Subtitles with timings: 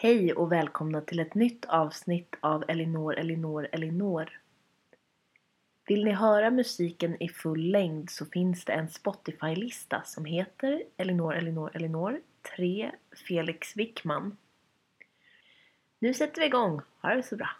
[0.00, 4.40] Hej och välkomna till ett nytt avsnitt av Elinor, Elinor, Elinor.
[5.86, 11.34] Vill ni höra musiken i full längd så finns det en Spotify-lista som heter Elinor,
[11.34, 12.20] Elinor, Elinor
[12.56, 12.90] 3
[13.28, 14.36] Felix Wickman.
[15.98, 16.80] Nu sätter vi igång.
[17.02, 17.50] Ha det så bra.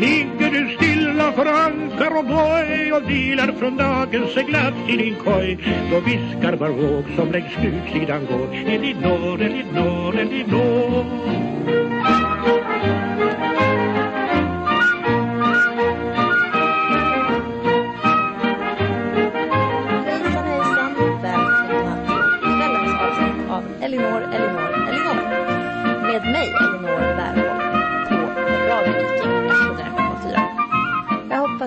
[0.00, 5.58] Ligger du stilla för ankar och boj och vilar från dagens seglats i din koj.
[5.90, 11.85] Då viskar var våg som längs skutsidan går Elinor, Elinor, Elinor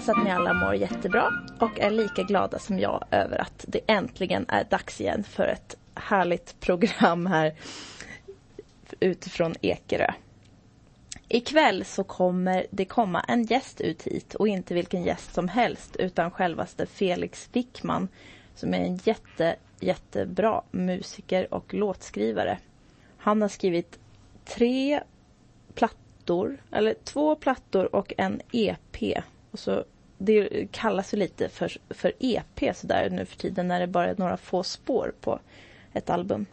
[0.09, 3.79] hoppas att ni alla mår jättebra och är lika glada som jag över att det
[3.88, 7.54] äntligen är dags igen för ett härligt program här
[8.99, 10.12] utifrån Ekerö.
[11.27, 15.96] Ikväll så kommer det komma en gäst ut hit och inte vilken gäst som helst
[15.96, 18.07] utan självaste Felix Wickman
[18.55, 22.57] som är en jätte, jättebra musiker och låtskrivare.
[23.18, 23.99] Han har skrivit
[24.46, 25.04] tre
[25.76, 29.23] plattor, eller två plattor och en EP.
[29.51, 29.84] Och så,
[30.21, 34.15] det kallas ju lite för, för EP sådär nu för tiden när det bara är
[34.17, 35.39] några få spår på
[35.93, 36.45] ett album.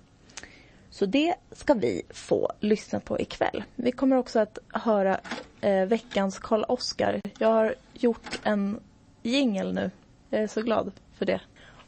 [0.90, 3.64] Så det ska vi få lyssna på ikväll.
[3.74, 5.20] Vi kommer också att höra
[5.60, 7.20] eh, veckans Karl Oskar.
[7.38, 8.80] Jag har gjort en
[9.22, 9.90] jingel nu.
[10.30, 11.40] Jag är så glad för det.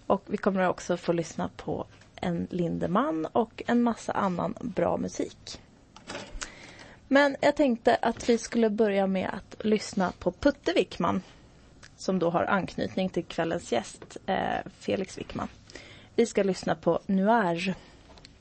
[0.07, 5.61] Och vi kommer också få lyssna på en Lindeman och en massa annan bra musik.
[7.09, 11.23] Men jag tänkte att vi skulle börja med att lyssna på Putte Wickman
[11.99, 15.49] som då har anknytning till kvällens gäst, eh, Felix Wickman.
[16.15, 17.75] Vi ska lyssna på Nuage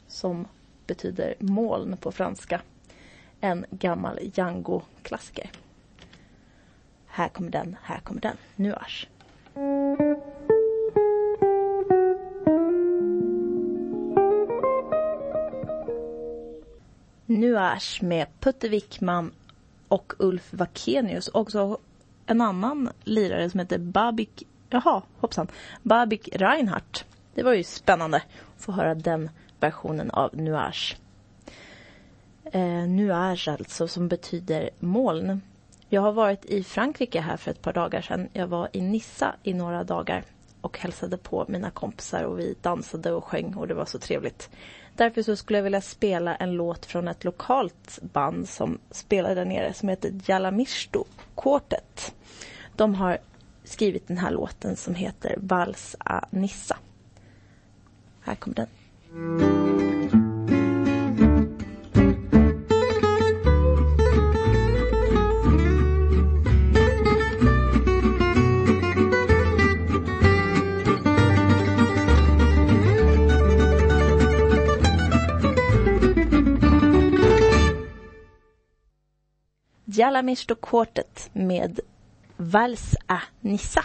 [0.07, 0.47] som
[0.87, 2.61] betyder moln på franska.
[3.41, 5.51] En gammal Django-klassiker.
[7.05, 8.37] Här kommer den, här kommer den.
[8.55, 9.07] Nuage.
[17.25, 19.31] Nuage med Putte Wickman
[19.87, 21.27] och Ulf Wakenius.
[21.27, 21.77] Också
[22.27, 25.47] en annan lirare som heter Babik, jaha, hoppsan,
[25.83, 27.05] Babik Reinhardt.
[27.35, 29.29] Det var ju spännande att få höra den
[29.59, 30.97] versionen av Nuage.
[32.51, 35.41] Eh, nuage alltså, som betyder moln.
[35.89, 38.29] Jag har varit i Frankrike här för ett par dagar sedan.
[38.33, 40.23] Jag var i Nissa i några dagar
[40.61, 44.49] och hälsade på mina kompisar och vi dansade och sjöng och det var så trevligt.
[44.97, 49.45] Därför så skulle jag vilja spela en låt från ett lokalt band som spelar där
[49.45, 52.13] nere som heter Jalamisto Quartet.
[52.75, 53.17] De har
[53.63, 56.77] skrivit den här låten som heter Vals a Nissa.
[58.21, 59.66] Här kommer den.
[79.97, 81.79] Jalamisto Quartet med
[82.37, 83.83] Vals a Nissa.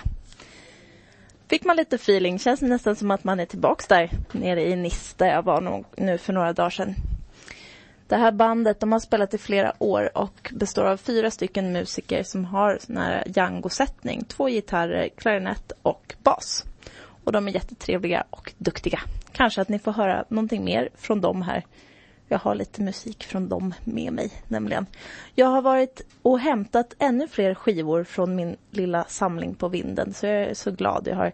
[1.48, 5.14] Fick man lite feeling, känns nästan som att man är tillbaks där nere i Nice
[5.18, 6.94] där jag var nog, nu för några dagar sedan.
[8.08, 12.22] Det här bandet de har spelat i flera år och består av fyra stycken musiker
[12.22, 14.24] som har sån här Django-sättning.
[14.24, 16.64] Två gitarrer, klarinett och bas.
[17.24, 19.00] Och de är jättetrevliga och duktiga.
[19.32, 21.64] Kanske att ni får höra någonting mer från dem här
[22.32, 24.86] jag har lite musik från dem med mig nämligen.
[25.34, 30.26] Jag har varit och hämtat ännu fler skivor från min lilla samling på vinden så
[30.26, 31.08] jag är så glad.
[31.08, 31.32] Jag har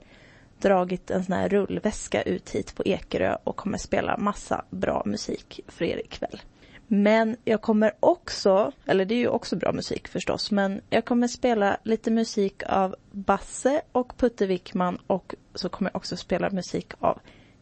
[0.60, 5.60] dragit en sån här rullväska ut hit på Ekerö och kommer spela massa bra musik
[5.68, 6.40] för er ikväll.
[6.86, 11.28] Men jag kommer också, eller det är ju också bra musik förstås, men jag kommer
[11.28, 16.92] spela lite musik av Basse och Putte Wickman och så kommer jag också spela musik
[17.00, 17.18] av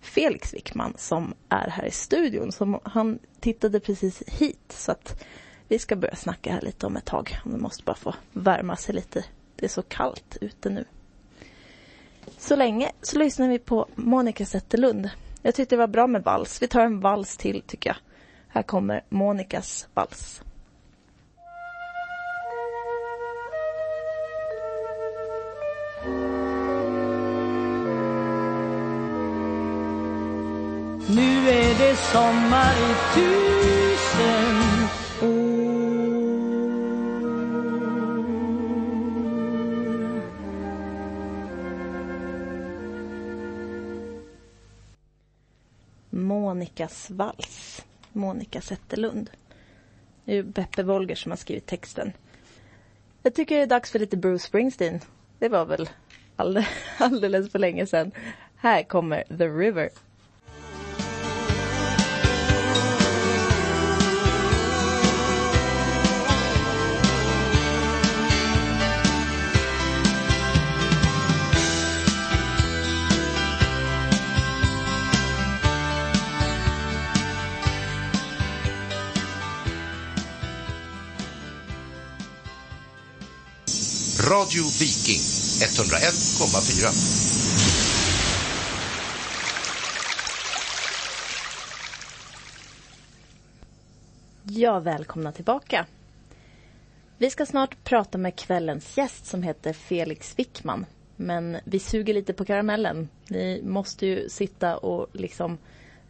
[0.07, 2.53] Felix Wickman som är här i studion.
[2.53, 5.25] Som han tittade precis hit så att
[5.69, 7.39] vi ska börja snacka här lite om ett tag.
[7.45, 9.25] Han måste bara få värma sig lite.
[9.57, 10.85] Det är så kallt ute nu.
[12.39, 15.11] Så länge så lyssnar vi på Monica Zetterlund.
[15.43, 16.63] Jag tyckte det var bra med vals.
[16.63, 17.97] Vi tar en vals till tycker jag.
[18.49, 20.43] Här kommer Monicas vals.
[31.09, 34.57] Nu är det sommar i tusen
[35.23, 35.67] år
[46.11, 49.31] Monikas vals, Monica Zetterlund.
[50.25, 52.13] Det är Beppe Wolger som har skrivit texten.
[53.23, 55.01] Jag tycker det är dags för lite Bruce Springsteen.
[55.39, 55.89] Det var väl
[56.99, 58.13] alldeles för länge sedan.
[58.57, 59.91] Här kommer The River.
[84.31, 86.91] Radio Viking 101,4.
[94.43, 95.87] Ja, välkomna tillbaka.
[97.19, 100.87] Vi ska snart prata med kvällens gäst som heter Felix Wickman.
[101.17, 103.09] Men vi suger lite på karamellen.
[103.29, 105.59] Ni måste ju sitta och liksom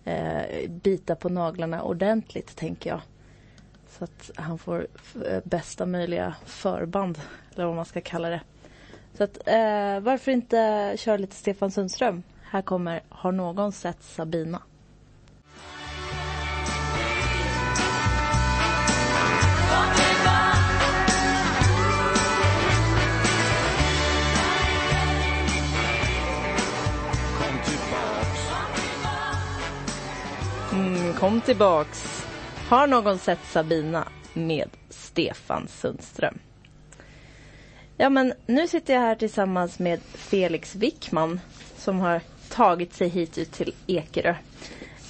[0.04, 3.00] eh, bita på naglarna ordentligt, tänker jag.
[3.98, 4.86] Så att han får
[5.26, 7.18] eh, bästa möjliga förband,
[7.54, 8.40] eller vad man ska kalla det.
[9.16, 12.22] Så att eh, varför inte köra lite Stefan Sundström?
[12.42, 14.62] Här kommer Har någon sett Sabina?
[27.38, 28.50] Kom tillbaks.
[30.72, 32.15] Mm, kom tillbaks.
[32.68, 36.38] Har någon sett Sabina med Stefan Sundström?
[37.96, 41.40] Ja, men nu sitter jag här tillsammans med Felix Wickman
[41.76, 44.34] som har tagit sig hit ut till Ekerö.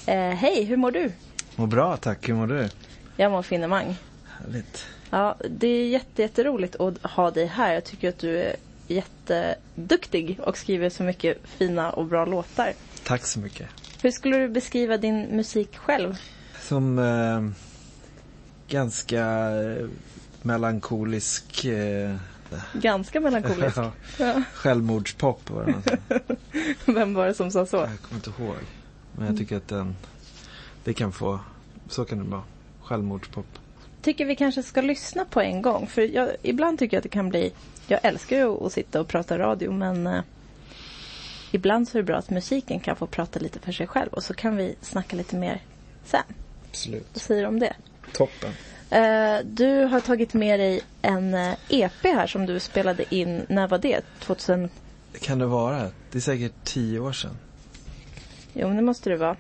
[0.07, 1.13] Eh, Hej, hur mår du?
[1.57, 2.69] Mår bra tack, hur mår du?
[3.17, 3.97] Jag mår finemang.
[4.41, 4.87] Härligt.
[5.11, 7.75] Ja, det är jätte, jätteroligt att ha dig här.
[7.75, 8.57] Jag tycker att du är
[8.87, 12.73] jätteduktig och skriver så mycket fina och bra låtar.
[13.05, 13.69] Tack så mycket.
[14.03, 16.17] Hur skulle du beskriva din musik själv?
[16.69, 17.49] Som eh,
[18.69, 19.87] ganska eh,
[20.43, 22.17] melankolisk eh,
[22.73, 23.77] Ganska melankolisk.
[24.19, 26.37] ja, självmordspop var det som-
[26.95, 27.77] Vem var det som sa så?
[27.77, 28.57] Jag kommer inte ihåg.
[29.13, 29.97] Men jag tycker att den,
[30.85, 31.41] det kan få,
[31.89, 32.43] så kan det vara.
[32.83, 33.47] Självmordspop.
[34.03, 35.87] Tycker vi kanske ska lyssna på en gång.
[35.87, 37.53] För jag, ibland tycker jag att det kan bli...
[37.87, 40.21] Jag älskar ju att sitta och prata radio men eh,
[41.51, 44.23] ibland så är det bra att musiken kan få prata lite för sig själv och
[44.23, 45.61] så kan vi snacka lite mer
[46.05, 46.23] sen.
[46.77, 47.07] Absolut.
[47.13, 47.77] Vad säger du om det?
[48.13, 48.53] Toppen.
[48.91, 53.69] Eh, du har tagit med dig en eh, EP här som du spelade in, när
[53.69, 54.01] var det?
[54.21, 54.69] 2000?
[55.21, 55.91] Kan det vara?
[56.11, 57.37] Det är säkert tio år sedan.
[58.53, 59.37] Jo, men det måste det vara.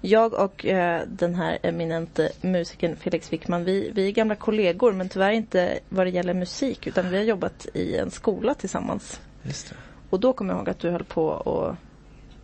[0.00, 5.08] Jag och eh, den här eminente musikern Felix Wickman, vi, vi är gamla kollegor men
[5.08, 9.20] tyvärr inte vad det gäller musik utan vi har jobbat i en skola tillsammans.
[9.42, 9.76] Just det.
[10.10, 11.74] Och då kommer jag ihåg att du höll på och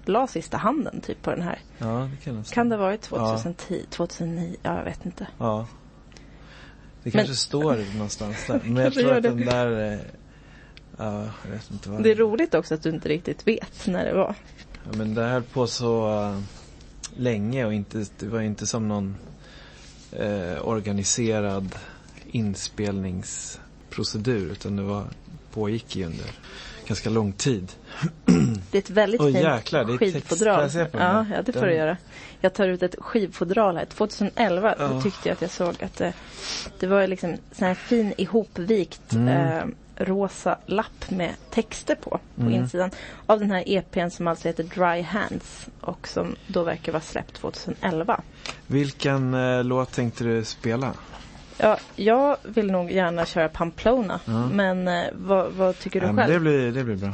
[0.09, 1.59] la sista handen typ på den här.
[1.79, 4.57] Ja, det kan det Kan det ha varit 2010, 2009?
[4.63, 5.27] Ja, jag vet inte.
[5.39, 5.67] Ja.
[7.03, 8.61] Det Men- kanske står någonstans där.
[8.65, 9.99] Men jag tror att den där, eh,
[10.97, 14.05] ja, jag vet inte vad Det är roligt också att du inte riktigt vet när
[14.05, 14.35] det var.
[14.85, 16.41] Ja, men det höll på så uh,
[17.17, 19.17] länge och inte, det var inte som någon
[20.13, 21.75] eh, organiserad
[22.27, 25.05] inspelningsprocedur utan det var,
[25.53, 26.31] pågick ju under
[26.89, 27.73] ganska lång tid.
[28.71, 30.15] Det är ett väldigt Åh, fint jäklar, det är text.
[30.15, 30.71] skivfodral.
[30.71, 31.97] Får jag ja, ja, det får Den- du göra.
[32.41, 33.85] Jag tar ut ett skivfodral här.
[33.85, 35.01] 2011 då Ja.
[35.03, 36.13] tyckte jag att jag såg att det,
[36.81, 39.29] det var liksom sån här fin ihopvikt Mm.
[39.29, 39.65] eh,
[40.05, 42.53] rosa lapp med texter på, på Mm.
[42.55, 42.91] insidan
[43.27, 47.35] av den här EPn som alltså heter Dry Hands och som då verkar vara släppt
[47.35, 48.21] 2011.
[48.67, 50.93] Vilken eh, låt tänkte du spela?
[51.59, 54.47] Ja, jag vill nog gärna köra Pamplona, Ja.
[54.49, 56.33] men eh, vad, vad tycker du Ja, själv?
[56.33, 57.13] det, blir, det blir bra.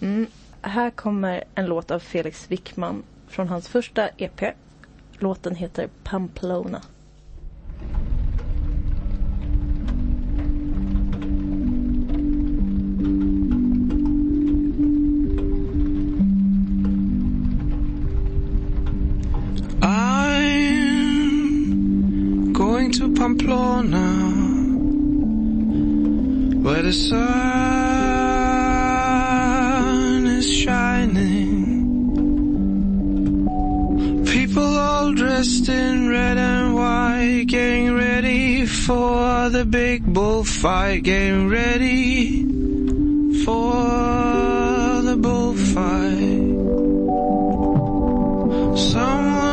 [0.00, 0.26] Mm.
[0.62, 4.42] Här kommer en låt av Felix Wickman från hans första EP.
[5.18, 6.80] Låten heter Pamplona.
[22.82, 24.06] Going to Pamplona,
[26.62, 27.16] where the sun
[30.26, 31.62] is shining.
[34.26, 42.42] People all dressed in red and white, getting ready for the big bullfight, getting ready
[43.44, 43.74] for
[45.02, 46.48] the bullfight.
[48.76, 49.51] Someone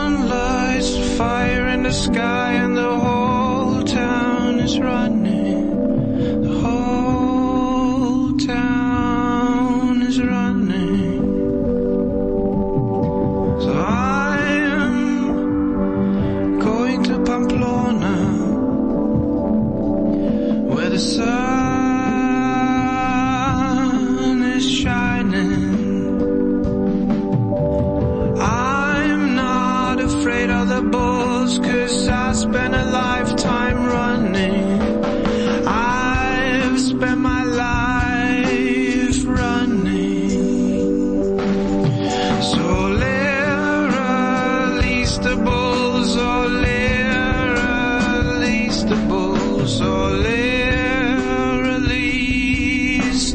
[1.17, 5.18] fire in the sky and the whole town is running.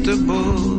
[0.07, 0.74] irresistible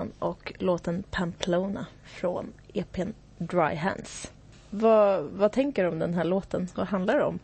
[0.00, 4.32] Wickman och låten Pamplona från EPn Dry Hands.
[4.70, 6.68] Vad, vad tänker du om den här låten?
[6.74, 7.38] Vad handlar det om?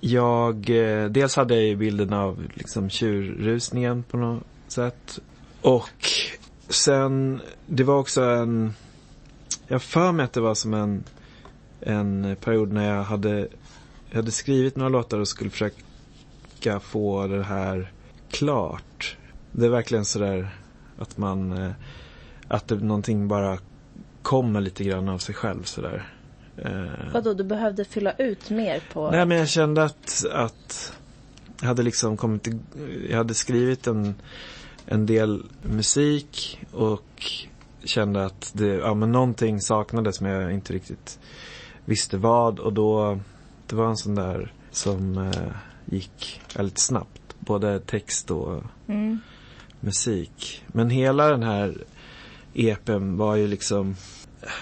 [0.00, 5.18] Jag, eh, dels hade jag ju bilden av liksom tjurrusningen på något sätt.
[5.62, 6.08] Och
[6.68, 8.74] sen, det var också en,
[9.68, 11.04] jag för mig att det var som en,
[11.80, 13.48] en period när jag hade,
[14.10, 17.92] jag hade skrivit några låtar och skulle försöka få det här
[18.30, 19.16] klart.
[19.52, 20.59] Det är verkligen sådär
[21.00, 21.70] att man, eh,
[22.48, 23.58] att det, någonting bara
[24.22, 26.12] kommer lite grann av sig själv sådär.
[26.56, 29.10] Eh, Vadå, du behövde fylla ut mer på...
[29.10, 30.92] Nej men jag kände att, att
[31.60, 32.48] jag hade liksom kommit
[33.08, 34.14] jag hade skrivit en,
[34.86, 37.24] en del musik och
[37.84, 41.18] kände att det, ja men någonting saknades men jag inte riktigt
[41.84, 43.20] visste vad och då,
[43.66, 45.52] det var en sån där som eh,
[45.84, 47.20] gick väldigt snabbt.
[47.38, 49.20] Både text och Mm.
[49.80, 50.64] Musik.
[50.66, 51.84] Men hela den här
[52.54, 53.96] EPn var ju liksom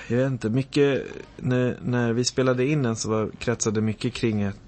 [0.08, 1.06] jag vet inte, mycket
[1.36, 4.60] när, när vi spelade in den så var, kretsade mycket kring ett,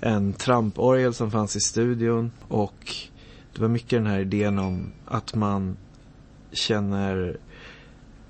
[0.00, 2.94] en tramporgel som fanns i studion och
[3.54, 5.76] det var mycket den här idén om att man
[6.52, 7.36] känner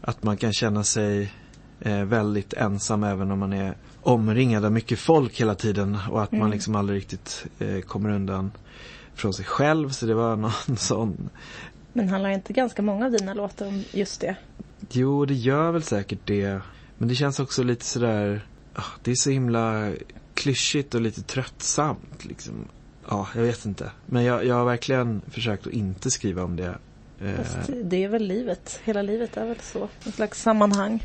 [0.00, 1.32] att man kan känna sig
[1.80, 6.32] eh, väldigt ensam även om man är omringad av mycket folk hela tiden och att
[6.32, 8.50] man liksom aldrig riktigt eh, kommer undan
[9.14, 10.36] från sig själv så det var
[10.68, 11.30] någon sån
[11.92, 14.36] Men handlar inte ganska många av dina låtar om just det?
[14.90, 16.60] Jo, det gör väl säkert det.
[16.98, 19.92] Men det känns också lite sådär, ah, det är så himla
[20.34, 22.54] klyschigt och lite tröttsamt liksom.
[23.08, 23.90] Ja, jag vet inte.
[24.06, 26.78] Men jag, jag har verkligen försökt att inte skriva om det.
[27.36, 28.80] Fast Eh, det är väl livet.
[28.84, 29.88] Hela livet är väl så.
[30.04, 31.04] En slags sammanhang.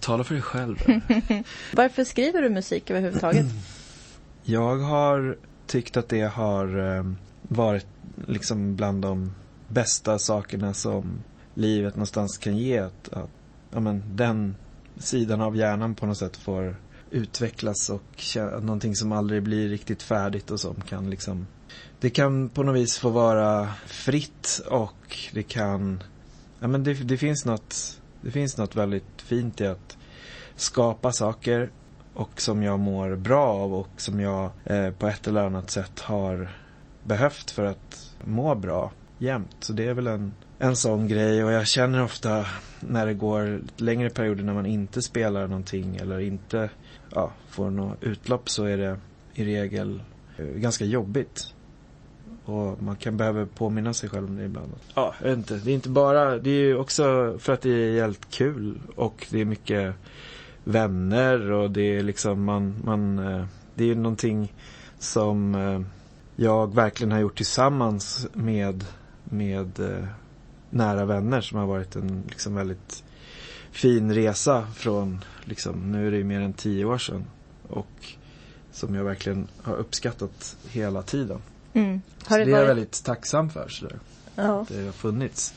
[0.00, 0.78] tala för dig själv.
[1.72, 3.46] Varför skriver du musik överhuvudtaget?
[4.42, 5.36] jag har
[5.74, 7.04] tyckt att det har eh,
[7.42, 7.86] varit
[8.26, 9.34] liksom bland de
[9.68, 11.22] bästa sakerna som
[11.54, 12.78] livet någonstans kan ge.
[12.78, 13.30] Att, att
[13.70, 14.56] ja, men, den
[14.96, 16.76] sidan av hjärnan på något sätt får
[17.10, 18.22] utvecklas och
[18.62, 21.46] någonting som aldrig blir riktigt färdigt och som kan liksom
[22.00, 26.02] det kan på något vis få vara fritt och det kan
[26.60, 29.96] ja men det, det finns något det finns något väldigt fint i att
[30.56, 31.70] skapa saker
[32.14, 36.00] och som jag mår bra av och som jag eh, på ett eller annat sätt
[36.00, 36.48] har
[37.02, 39.56] behövt för att må bra jämt.
[39.60, 42.46] Så det är väl en, en sån grej och jag känner ofta
[42.80, 46.70] när det går längre perioder när man inte spelar någonting eller inte
[47.14, 48.98] ja, får något utlopp så är det
[49.34, 50.02] i regel
[50.36, 51.54] eh, ganska jobbigt.
[52.44, 54.72] Och man kan behöva påminna sig själv om det ibland.
[54.94, 55.54] Ja, jag vet inte.
[55.54, 59.26] Det är inte bara, det är ju också för att det är jävligt kul och
[59.30, 59.94] det är mycket
[60.64, 63.44] vänner och det är liksom man, man eh,
[63.74, 64.52] det är ju någonting
[64.98, 65.80] som eh,
[66.36, 68.84] jag verkligen har gjort tillsammans med,
[69.24, 70.04] med eh,
[70.70, 73.04] nära vänner som har varit en liksom väldigt
[73.70, 77.24] fin resa från, liksom, nu är det ju mer än tio år sedan.
[77.68, 78.14] Och
[78.72, 81.38] som jag verkligen har uppskattat hela tiden.
[81.72, 82.00] Mm.
[82.18, 82.68] Så Har det, det är jag varit...
[82.68, 83.98] väldigt tacksam för sådär.
[84.34, 84.66] ja.
[84.68, 85.54] Det har funnits.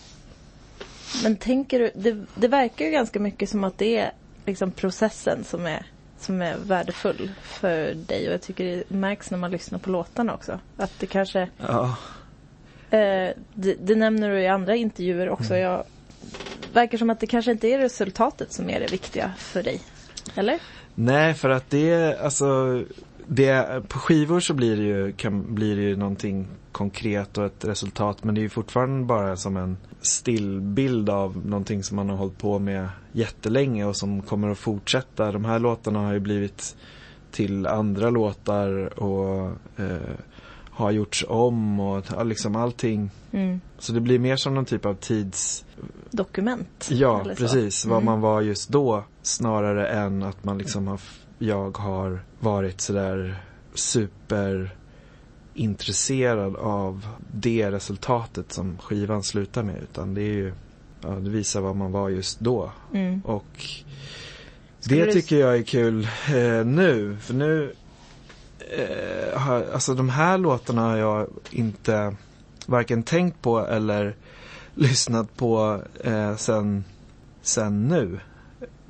[1.23, 4.11] Men tänker du, det, det verkar ju ganska mycket som att det är
[4.47, 5.85] liksom processen som är,
[6.19, 10.33] som är värdefull för dig och jag tycker det märks när man lyssnar på låtarna
[10.33, 10.59] också.
[10.77, 11.95] Att det kanske, Ja,
[12.89, 15.53] eh, det, det nämner du i andra intervjuer också.
[15.53, 15.61] Mm.
[15.61, 15.83] Jag,
[16.73, 19.81] verkar som att det kanske inte är resultatet som är det viktiga för dig.
[20.35, 20.59] Eller?
[20.95, 22.83] Nej, för att det är alltså
[23.27, 27.65] det, på skivor så blir det ju, kan, blir det ju någonting konkret och ett
[27.65, 32.17] resultat men det är ju fortfarande bara som en stillbild av någonting som man har
[32.17, 35.31] hållit på med jättelänge och som kommer att fortsätta.
[35.31, 36.75] De här låtarna har ju blivit
[37.31, 39.45] till andra låtar och
[39.77, 39.97] eh,
[40.69, 43.11] har gjorts om och liksom allting.
[43.31, 43.61] Mm.
[43.79, 45.65] Så det blir mer som någon typ av tids
[46.11, 46.87] Dokument.
[46.91, 47.85] Ja, precis.
[47.85, 48.05] Vad Mm.
[48.05, 49.03] man var just då.
[49.21, 50.99] Snarare än att man liksom har,
[51.39, 54.76] jag har varit sådär super
[55.57, 59.81] intresserad av det resultatet som skivan slutar med.
[59.83, 60.53] Utan det är ju,
[61.01, 62.71] ja, det visar vad man var just då.
[62.93, 63.21] Mm.
[63.25, 63.45] Och
[64.79, 67.17] Skulle det du- tycker jag är kul eh, nu.
[67.21, 67.73] För nu,
[68.77, 72.15] eh, har, alltså de här låtarna har jag inte
[72.65, 74.15] varken tänkt på eller
[74.75, 76.83] lyssnat på eh, sen,
[77.41, 78.19] sen nu.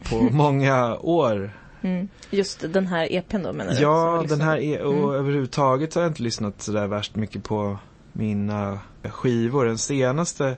[0.10, 1.52] På många år.
[1.88, 2.08] Mm.
[2.30, 3.80] Just den här EPn då menar du?
[3.82, 4.84] Ja, Som du den här på?
[4.84, 5.10] och Mm.
[5.16, 7.78] överhuvudtaget har jag inte lyssnat sådär värst mycket på
[8.14, 9.66] mina skivor.
[9.66, 10.58] Den senaste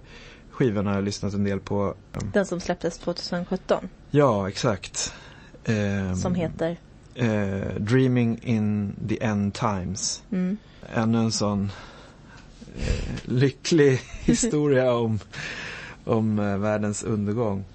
[0.51, 1.93] skivan har jag lyssnat en del på.
[2.33, 3.89] Den som släpptes 2017.
[4.11, 5.13] Ja, exakt.
[5.65, 6.77] Ehm, Som heter?
[7.15, 10.23] eh, Dreaming in the End Times.
[10.31, 10.57] Mm.
[10.93, 11.71] Ännu en sån
[12.77, 15.19] eh, lycklig historia om,
[16.05, 17.65] om eh, världens undergång.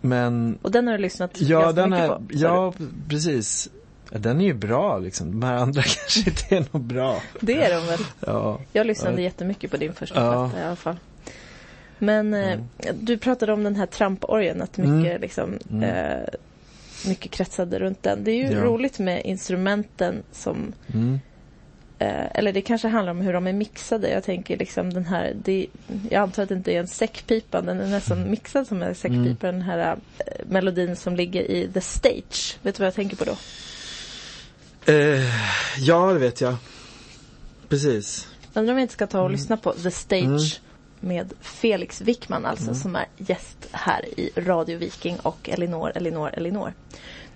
[0.00, 2.24] Men Och den har du lyssnat ja, ganska den mycket är, på?
[2.30, 2.72] ja
[3.08, 3.68] precis.
[4.12, 5.30] Ja, Den är ju bra liksom.
[5.40, 7.22] De här andra kanske inte är något bra.
[7.40, 8.00] Det är de väl?
[8.26, 9.22] Ja, Jag lyssnade Ja.
[9.22, 10.30] jättemycket på din första Ja.
[10.50, 10.96] platta i alla fall.
[11.98, 12.58] Men eh,
[13.00, 15.20] du pratade om den här tramporgeln, att mycket, Mm.
[15.20, 15.82] liksom, Mm.
[15.82, 16.28] eh,
[17.06, 18.24] mycket kretsade runt den.
[18.24, 18.64] Det är ju Ja.
[18.64, 21.20] roligt med instrumenten som mm.
[22.00, 24.08] Eh, eller det kanske handlar om hur de är mixade.
[24.10, 25.66] Jag tänker liksom den här, det,
[26.10, 28.30] jag antar att det inte är en säckpipa, den är nästan Mm.
[28.30, 29.46] mixad som en säckpipa.
[29.46, 32.58] Den här eh, melodin som ligger i The Stage.
[32.62, 33.36] Vet du vad jag tänker på då?
[34.92, 35.24] eh,
[35.78, 36.56] ja, det vet jag.
[37.68, 38.28] Precis.
[38.54, 40.20] Undrar om vi inte ska ta och lyssna på The Stage
[41.00, 41.16] Mm.
[41.16, 46.72] med Felix Wickman alltså som är gäst här i Radio Viking och Elinor, Elinor, Elinor.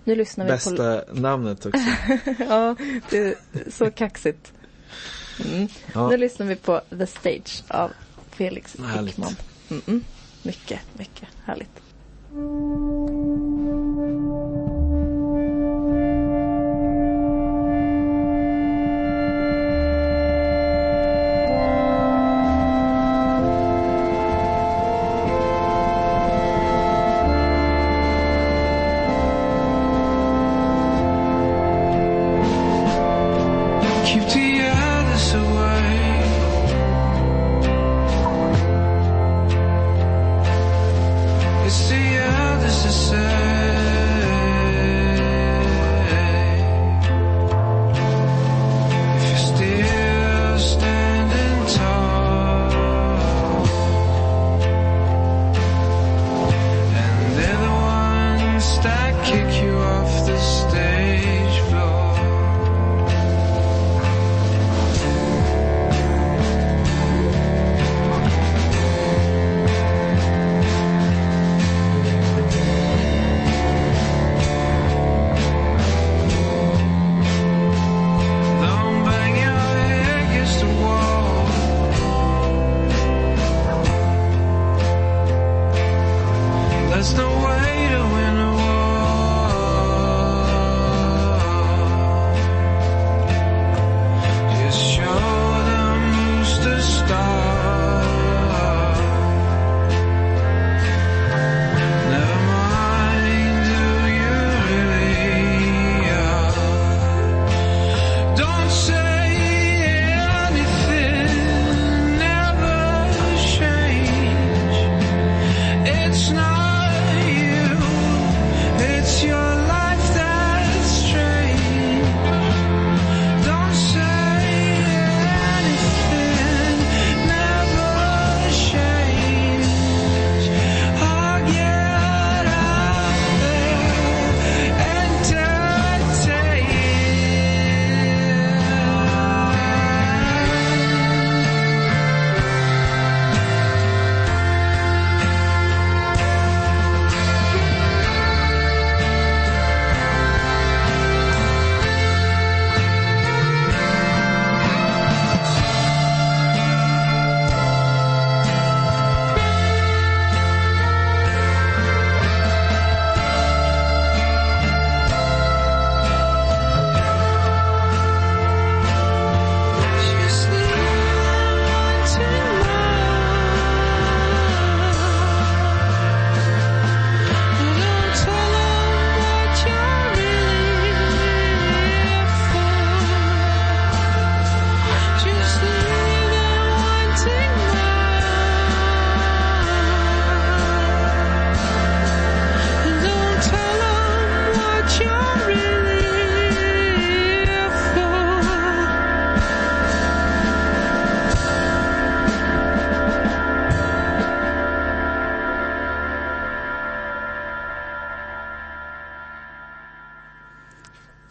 [0.04, 0.54] Nu lyssnar vi på...
[0.54, 1.80] Bästa namnet också.
[2.38, 2.76] ja,
[3.10, 3.34] det är
[3.70, 4.52] så kaxigt.
[5.44, 5.68] Mm.
[5.94, 6.08] Ja.
[6.08, 7.90] Nu lyssnar vi på The Stage av
[8.30, 9.18] Felix Härligt.
[9.18, 9.36] Wickman.
[9.68, 10.00] Mm-mm.
[10.42, 11.82] Mycket, mycket härligt.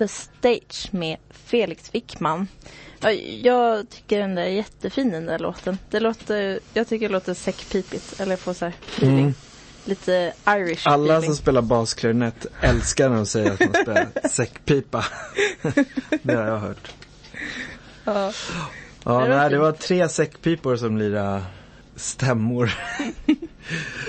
[0.02, 2.48] The Stage med Felix Wickman.
[3.00, 5.78] Ja, Jag tycker den där är jättefin den där låten.
[5.90, 8.20] Det låter, jag tycker det låter säckpipigt.
[8.20, 9.20] Eller får så här feeling.
[9.20, 9.34] Mm.
[9.86, 11.26] Lite Irish Alla feeling.
[11.30, 15.06] som spelar basklarinett älskar när de säger att man spelar säckpipa.
[16.22, 16.92] det har jag hört.
[18.06, 18.14] Ja.
[19.04, 21.44] Ja, Det var nej, det var tre säckpipor som lirade
[21.96, 22.74] stämmor.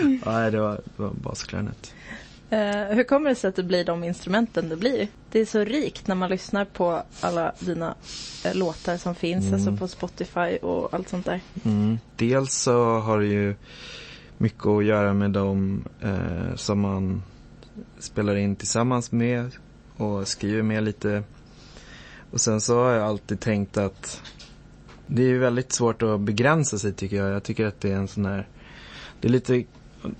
[0.26, 1.94] nej, det var, det var basklarinett.
[2.52, 5.08] Eh, hur kommer det sig att det blir de instrumenten det blir?
[5.30, 7.94] Det är så rikt när man lyssnar på alla dina
[8.44, 9.54] eh, låtar som finns, Mm.
[9.54, 11.40] alltså på Spotify och allt sånt där.
[11.64, 11.98] Mm.
[12.16, 13.54] Dels så har det ju
[14.38, 17.22] mycket att göra med de eh, som man
[17.98, 19.50] spelar in tillsammans med
[19.96, 21.22] och skriver med lite.
[22.30, 24.20] Och sen så har jag alltid tänkt att
[25.06, 27.30] det är ju väldigt svårt att begränsa sig tycker jag.
[27.30, 28.48] Jag tycker att det är en sån här,
[29.20, 29.64] det är lite,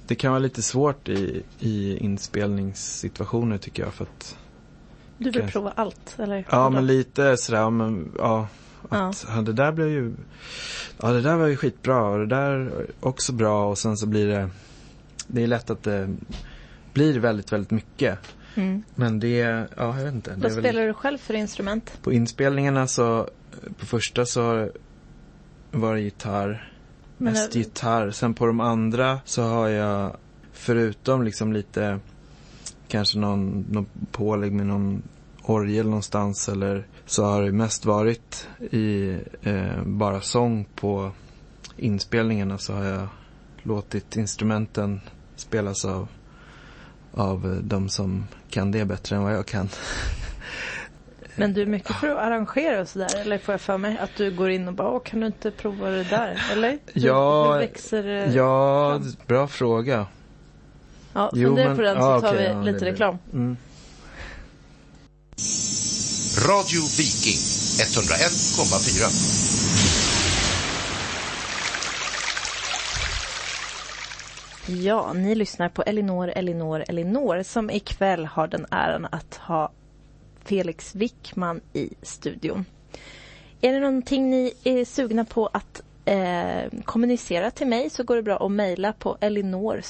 [0.06, 4.36] det kan vara lite svårt i, i inspelningssituationer tycker jag för att
[5.18, 5.52] Du vill Kanske.
[5.52, 6.46] prova allt, eller?
[6.50, 8.48] Ja men lite sådär, ja, men ja.
[8.88, 9.42] Att, ja.
[9.42, 10.14] det där blev ju,
[11.00, 14.28] ja det där var ju skitbra och det där också bra och sen så blir
[14.28, 14.50] det,
[15.26, 16.16] det är lätt att det
[16.92, 18.18] blir väldigt, väldigt mycket.
[18.54, 18.82] Mm.
[18.94, 19.28] Men det,
[19.76, 20.30] ja jag vet inte.
[20.30, 21.98] Vad är väl, spelar du själv för instrument?
[22.02, 23.28] på inspelningarna så,
[23.78, 24.70] på första så
[25.70, 26.71] var det gitarr,
[27.22, 28.10] Men, mest eh, gitarr.
[28.10, 30.16] Sen på de andra så har jag,
[30.52, 31.98] förutom liksom lite,
[32.88, 35.02] kanske någon, någon pålägg med någon
[35.42, 41.10] orgel någonstans eller så har det mest varit i eh, bara sång på
[41.76, 43.08] inspelningarna så har jag
[43.62, 45.00] låtit instrumenten
[45.36, 46.08] spelas av,
[47.14, 49.68] av eh, de som kan det bättre än vad jag kan.
[51.36, 54.10] Men du är mycket för att arrangera och sådär, eller får jag för mig att
[54.16, 56.42] du går in och bara, Åh, kan du inte prova det där?
[56.52, 56.70] Eller?
[56.92, 58.06] Du, Ja, du växer...
[58.08, 59.12] eh, Ja, fram.
[59.26, 60.06] bra fråga.
[61.12, 63.18] ja jo, fundera men- på den så ja, tar okej, vi ja, lite reklam.
[63.32, 63.56] Mm.
[66.48, 67.38] Radio Viking
[67.78, 69.08] 101,4.
[74.66, 79.70] Ja, ni lyssnar på Elinor, Elinor, Elinor som ikväll har den äran att ha
[80.44, 82.64] Felix Wickman i studion.
[83.60, 88.22] Är det någonting ni är sugna på att eh, kommunicera till mig så går det
[88.22, 89.82] bra att mejla på elinor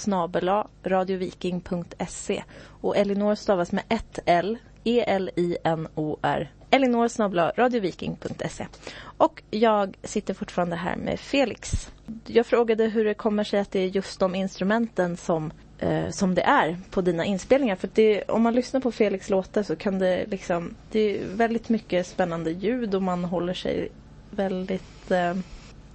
[0.84, 2.42] radioviking.se
[2.80, 6.50] och Elinor stavas med ett L, E-L-I-N-O-R.
[6.70, 8.66] Elinor radioviking.se.
[9.00, 11.90] Och jag sitter fortfarande här med Felix.
[12.26, 16.34] Jag frågade hur det kommer sig att det är just de instrumenten som, eh, som
[16.34, 17.76] det är på dina inspelningar.
[17.76, 21.68] För det, om man lyssnar på Felix låtar så kan det liksom, det är väldigt
[21.68, 23.88] mycket spännande ljud och man håller sig
[24.30, 25.34] väldigt eh,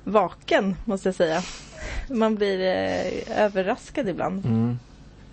[0.03, 1.41] vaken måste jag säga.
[2.09, 4.79] Man blir eh, överraskad ibland Mm.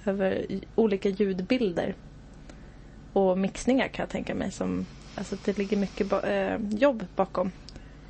[0.04, 1.94] över olika ljudbilder.
[3.12, 7.50] Och mixningar kan jag tänka mig som, alltså det ligger mycket ba- eh, jobb bakom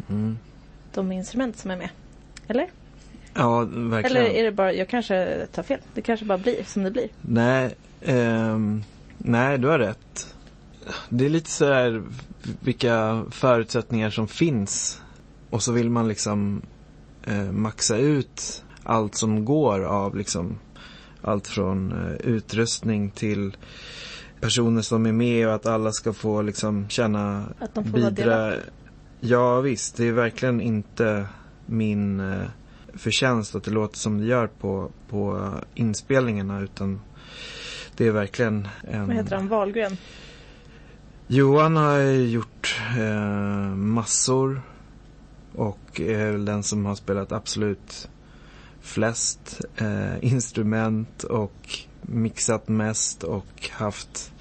[0.09, 0.39] Mm.
[0.95, 1.89] de instrument som är med.
[2.49, 2.69] Eller?
[3.35, 4.27] Ja, verkligen.
[4.27, 5.81] Eller är det bara, jag kanske tar fel.
[5.95, 7.09] Det kanske bara blir som det blir.
[7.21, 8.83] Nej, ehm,
[9.19, 10.35] nej du har rätt.
[11.09, 12.03] Det är lite så här
[12.61, 15.03] vilka förutsättningar som finns.
[15.51, 16.63] Och så vill man liksom
[17.27, 20.59] eh, maxa ut allt som går av liksom
[21.23, 23.57] allt från eh, utrustning till
[24.41, 28.11] personer som är med och att alla ska få liksom känna Att de får vara
[28.11, 28.53] bidra.
[29.21, 31.27] Ja visst, det är verkligen inte
[31.67, 32.47] min eh,
[32.97, 37.01] förtjänst att det låter som det gör på, på inspelningarna utan
[37.97, 39.07] det är verkligen en...
[39.07, 39.49] Vad heter han?
[39.49, 39.97] Wahlgren?
[41.27, 44.63] Johan har gjort eh, massor
[45.55, 48.09] och är väl den som har spelat absolut
[48.81, 54.33] flest eh, instrument och mixat mest och haft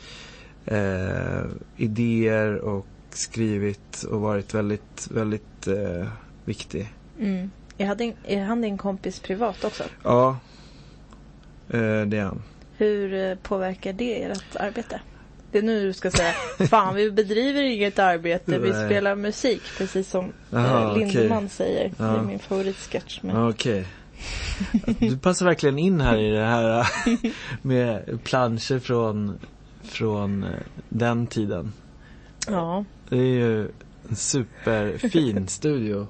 [0.66, 1.44] eh,
[1.78, 6.08] idéer och skrivit och varit väldigt, väldigt eh,
[6.46, 6.94] viktig.
[7.20, 7.50] Mm.
[7.78, 9.84] Är, han din, är han din kompis privat också?
[10.04, 10.38] Ja,
[11.70, 12.44] eh, det är han.
[12.78, 15.00] Hur eh, påverkar det ert arbete?
[15.52, 16.34] Det är nu du ska säga,
[16.70, 19.62] fan vi bedriver inget arbete, vi spelar musik.
[19.78, 21.50] Precis som eh, Lindemann okej.
[21.50, 21.90] säger.
[21.90, 22.18] Det Ja.
[22.18, 23.20] är min favoritsketch.
[23.22, 23.50] Men...
[23.50, 23.86] Okej.
[25.00, 26.88] Du passar verkligen in här i det här
[27.62, 29.40] med planscher från,
[29.84, 30.46] från
[30.90, 31.74] den tiden.
[32.48, 32.86] Ja.
[33.10, 33.68] Det är ju
[34.10, 36.08] en superfin studio.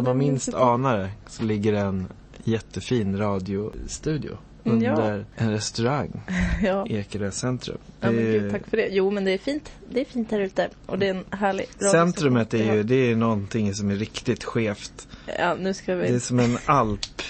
[0.00, 2.06] Den man minst anar det så ligger en
[2.44, 4.36] jättefin radiostudio.
[4.64, 4.90] Mm, ja.
[4.90, 6.22] under en restaurang,
[6.62, 6.86] Ja.
[6.86, 7.78] Ekerö centrum.
[8.00, 8.88] Ja, men gud, tack för det.
[8.90, 9.72] Jo, men det är fint.
[9.90, 10.68] Det är fint här ute.
[10.86, 15.08] Och det är en härlig Centrumet är ju, det är någonting som är riktigt skevt.
[15.38, 16.20] Ja, nu ska Det är vi...
[16.20, 17.22] som en alp,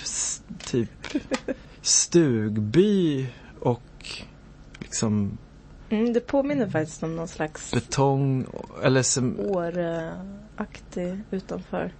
[0.64, 1.06] typ
[1.82, 3.26] stugby
[3.60, 3.82] och
[4.78, 5.38] liksom
[5.90, 8.46] Mm, det påminner faktiskt om någon slags betong.
[8.82, 9.36] Eller som,
[10.58, 11.90] Åre-aktig utanför.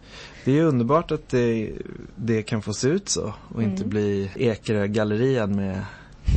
[0.45, 1.73] det är underbart att det,
[2.17, 3.89] det kan få se ut så och inte Mm.
[3.91, 5.85] bli Ekerö-gallerian med,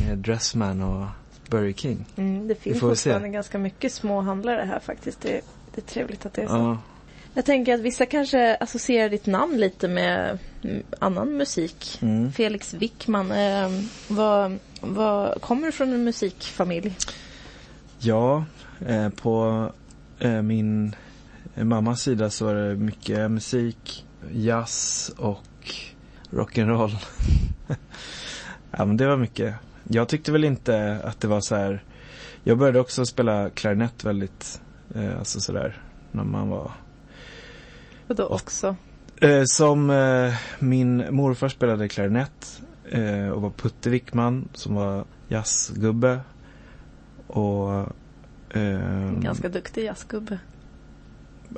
[0.06, 1.06] med Dressman och
[1.50, 2.04] Burger King.
[2.16, 5.20] Mm, det finns vi fortfarande ganska mycket små handlare här faktiskt.
[5.20, 5.40] Det,
[5.74, 6.54] det är trevligt att det är så.
[6.54, 6.78] Ja,
[7.34, 10.38] Jag tänker att vissa kanske associerar ditt namn lite med
[10.98, 11.98] annan musik.
[12.02, 12.32] mm.
[12.32, 13.32] Felix Wickman.
[13.32, 13.68] Eh,
[14.08, 16.96] vad, vad, kommer du från en musikfamilj?
[18.00, 18.44] ja
[18.86, 19.66] eh, på
[20.18, 20.94] eh, min
[21.64, 25.74] mammas sida så var det mycket musik, jazz och
[26.30, 26.96] rock'n'roll.
[28.70, 29.54] ja men det var mycket.
[29.88, 31.84] Jag tyckte väl inte att det var så här.
[32.44, 34.60] Jag började också spela klarinett väldigt,
[34.94, 36.72] eh, alltså sådär, när man var
[38.08, 38.76] Och då Och- också?
[39.20, 46.20] Eh, som eh, min morfar spelade klarinett eh, och var Putte Wickman som var jazzgubbe.
[47.26, 47.72] Och
[48.50, 50.38] eh, Ganska duktig jazzgubbe.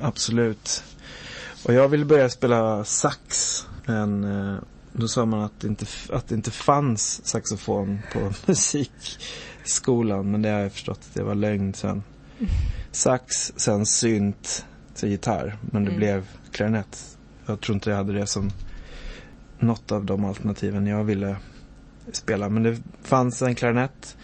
[0.00, 0.84] Absolut.
[1.64, 3.56] Och jag ville börja spela sax.
[3.86, 4.56] Men eh,
[4.92, 10.30] då sa man att det, inte, att det inte fanns saxofon på musikskolan.
[10.30, 12.02] Men det har jag förstått att det var lögn sen.
[12.92, 15.56] Sax, sen synt, sen gitarr.
[15.60, 15.98] Men det Mm.
[15.98, 17.16] blev klarinett.
[17.46, 18.50] Jag tror inte jag hade det som
[19.58, 21.36] något av de alternativen jag ville
[22.12, 22.48] spela.
[22.48, 24.16] Men det fanns en klarinett.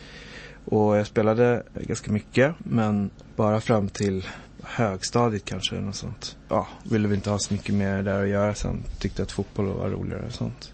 [0.64, 2.54] Och jag spelade ganska mycket.
[2.58, 4.26] Men bara fram till
[4.66, 5.74] högstadiet kanske.
[5.76, 6.36] eller Något sånt.
[6.48, 8.82] Ja, ville vi inte ha så mycket mer där att göra sen.
[8.98, 10.72] Tyckte att fotboll var roligare och sånt.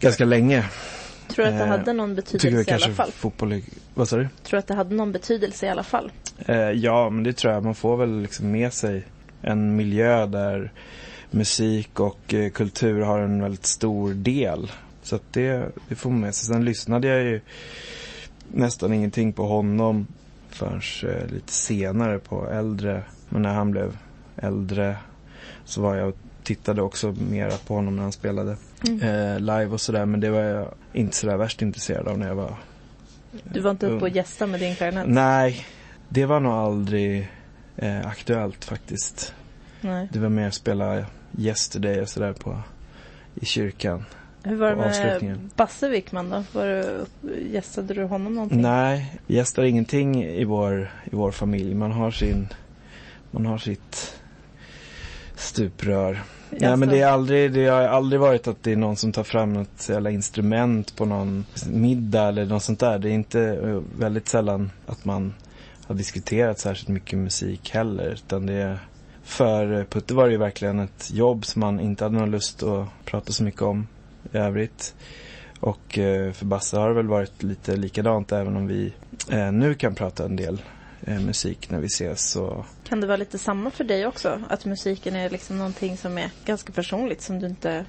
[0.00, 0.64] Ganska länge.
[1.28, 3.10] Tror du att det Eh, hade någon betydelse jag i alla fall?
[3.10, 3.62] fotboll är...
[3.94, 4.28] Vad sa du?
[4.42, 6.12] Tror du att det hade någon betydelse i alla fall?
[6.46, 7.64] Eh, ja, men det tror jag.
[7.64, 9.04] Man får väl liksom med sig
[9.42, 10.72] en miljö där
[11.30, 14.72] musik och eh, kultur har en väldigt stor del.
[15.02, 16.46] Så att det, det får man med sig.
[16.54, 17.40] Sen lyssnade jag ju
[18.52, 20.06] nästan ingenting på honom
[20.56, 20.80] förrän
[21.12, 23.02] eh, lite senare på äldre.
[23.28, 23.96] Men när han blev
[24.36, 24.96] äldre
[25.64, 28.56] så var jag och tittade också mera på honom när han spelade
[28.88, 29.00] Mm.
[29.02, 30.06] eh, live och sådär.
[30.06, 32.54] Men det var jag inte sådär värst intresserad av när jag var
[33.44, 34.14] Du var inte uppe och ung.
[34.14, 35.04] gästade med din klarinett?
[35.08, 35.66] Nej,
[36.08, 37.30] det var nog aldrig
[37.76, 39.34] eh, aktuellt faktiskt.
[39.80, 40.08] Nej.
[40.12, 41.04] Det var mer spela
[41.38, 42.58] Yesterday och sådär på
[43.34, 44.04] i kyrkan.
[44.46, 45.38] Hur var det med.
[45.56, 46.44] Basse Wickman då?
[46.52, 47.06] Var du,
[47.52, 48.62] gästade du honom någonting?
[48.62, 51.74] Nej, vi gästar ingenting i vår, i vår familj.
[51.74, 52.48] Man har sin,
[53.30, 54.20] man har sitt
[55.34, 56.22] stuprör.
[56.50, 59.24] Nej men det, är aldrig, det har aldrig varit att det är någon som tar
[59.24, 62.98] fram något jävla instrument på någon middag eller något sånt där.
[62.98, 65.34] Det är inte eh, väldigt sällan att man
[65.86, 68.10] har diskuterat särskilt mycket musik heller.
[68.10, 68.78] Utan det är,
[69.22, 72.88] för Putte var det ju verkligen ett jobb som man inte hade någon lust att
[73.04, 73.86] prata så mycket om
[74.32, 74.94] i övrigt.
[75.60, 78.92] Och eh, för Basse har det väl varit lite likadant även om vi
[79.30, 80.62] eh, nu kan prata en del
[81.06, 82.30] eh, musik när vi ses.
[82.30, 84.42] Så Kan det vara lite samma för dig också?
[84.48, 87.84] Att musiken är liksom någonting som är ganska personligt som du inte...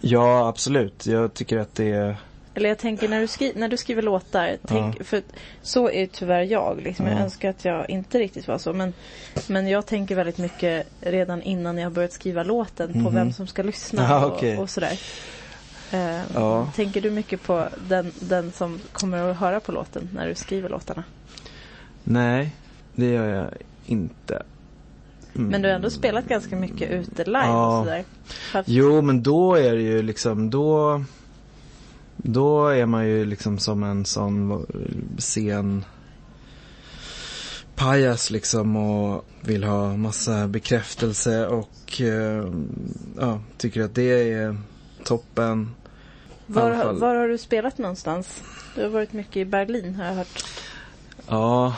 [0.00, 1.06] ja, absolut.
[1.06, 2.16] Jag tycker att det är
[2.54, 3.52] Eller jag tänker när du, skri...
[3.56, 5.04] när du skriver låtar, tänk...
[5.04, 5.22] för
[5.62, 6.80] så är tyvärr jag.
[6.82, 7.06] Liksom.
[7.06, 7.22] Jag Ja.
[7.22, 8.72] önskar att jag inte riktigt var så.
[8.72, 8.92] Men,
[9.46, 13.14] men jag tänker väldigt mycket redan innan jag har börjat skriva låten på Mhm.
[13.14, 14.58] vem som ska lyssna Ja, och, okej.
[14.58, 15.00] och sådär.
[15.90, 16.72] Eh, Ja.
[16.76, 20.68] Tänker du mycket på den, den som kommer att höra på låten när du skriver
[20.68, 21.04] låtarna?
[22.04, 22.54] Nej,
[22.94, 23.50] det gör jag
[23.86, 24.42] inte.
[25.34, 25.48] Mm.
[25.48, 27.78] Men du har ändå spelat ganska mycket ute live Ja.
[27.78, 28.04] och sådär.
[28.52, 31.04] Haft- Jo, men då är det ju liksom, då
[32.16, 34.66] Då är man ju liksom som en sån
[35.18, 35.84] scen
[37.74, 42.48] pajas liksom och vill ha massa bekräftelse och eh,
[43.20, 44.56] ja, tycker att det är
[45.06, 45.74] toppen.
[46.46, 48.42] Var, var har du spelat någonstans?
[48.74, 50.44] Du har varit mycket i Berlin har jag hört.
[51.28, 51.76] Ja,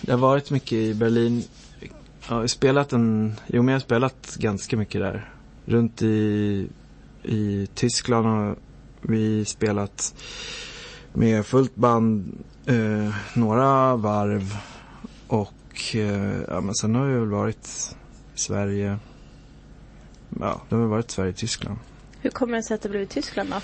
[0.00, 1.44] jag har varit mycket i Berlin.
[1.80, 1.88] Ja,
[2.28, 5.30] jag har spelat en, jo men jag har spelat ganska mycket där.
[5.64, 6.68] Runt i,
[7.22, 8.56] i Tyskland har
[9.02, 10.14] vi spelat
[11.12, 14.56] med fullt band eh, några varv.
[15.26, 17.96] Och eh, ja, men sen har vi väl varit
[18.34, 18.98] i Sverige.
[20.40, 21.78] Ja, det har väl varit Sverige och Tyskland.
[22.22, 23.56] Hur kommer det sig att det blev i Tyskland då?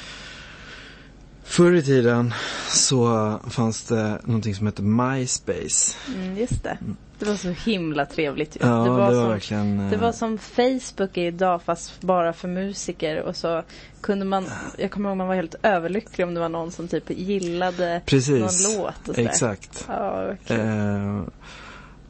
[1.45, 2.35] Förr i tiden
[2.69, 5.97] så fanns det någonting som hette MySpace.
[6.15, 6.79] Mm, just det.
[7.19, 8.57] Det var så himla trevligt.
[8.57, 8.61] ju.
[8.67, 9.81] Ja, det var, som, verkligen...
[9.81, 13.63] eh, det var som Facebook är idag fast bara för musiker och så
[14.01, 14.47] kunde man,
[14.79, 18.67] jag kommer ihåg man var helt överlycklig om det var någon som typ gillade Precis.
[18.67, 19.29] någon låt och sådär.
[19.29, 19.85] Exakt.
[19.89, 21.17] Ja, verkligen.
[21.19, 21.23] Eh,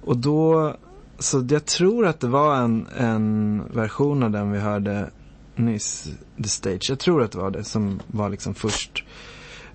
[0.01, 0.75] och då,
[1.19, 5.11] så jag tror att det var en, en version av den vi hörde
[5.59, 6.11] nyss,
[6.43, 6.87] The Stage.
[6.89, 9.05] Jag tror att det var det som var liksom först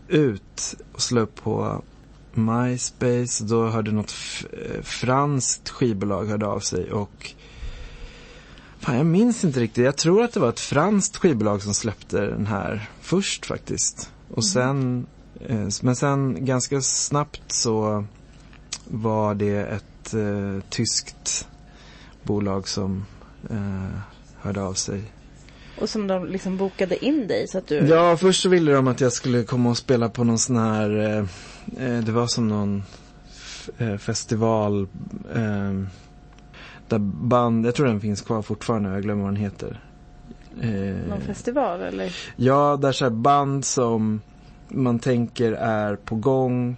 [0.07, 1.83] ut och slå upp på
[2.33, 3.43] MySpace.
[3.43, 4.13] Då hörde något
[4.53, 7.33] eh, franskt skivbolag hörde av sig och
[8.79, 9.85] Fan, jag minns inte riktigt.
[9.85, 14.11] Jag tror att det var ett franskt skivbolag som släppte den här först faktiskt.
[14.29, 15.05] Och sen,
[15.47, 18.05] eh, men sen ganska snabbt så
[18.85, 21.47] var det ett eh, tyskt
[22.23, 23.05] bolag som
[23.49, 23.99] eh,
[24.41, 25.03] hörde av sig.
[25.79, 27.75] Och som de liksom bokade in dig så att du...
[27.75, 30.99] Ja, först så ville de att jag skulle komma och spela på någon sån här,
[30.99, 32.83] eh, eh, det var som någon
[33.77, 34.87] eh, festival
[35.35, 35.73] eh,
[36.87, 39.79] där band, jag tror den finns kvar fortfarande, jag glömmer vad den heter.
[40.61, 42.15] Eh, Någon festival eller?
[42.35, 44.21] Ja, där så band som
[44.67, 46.77] man tänker är på gång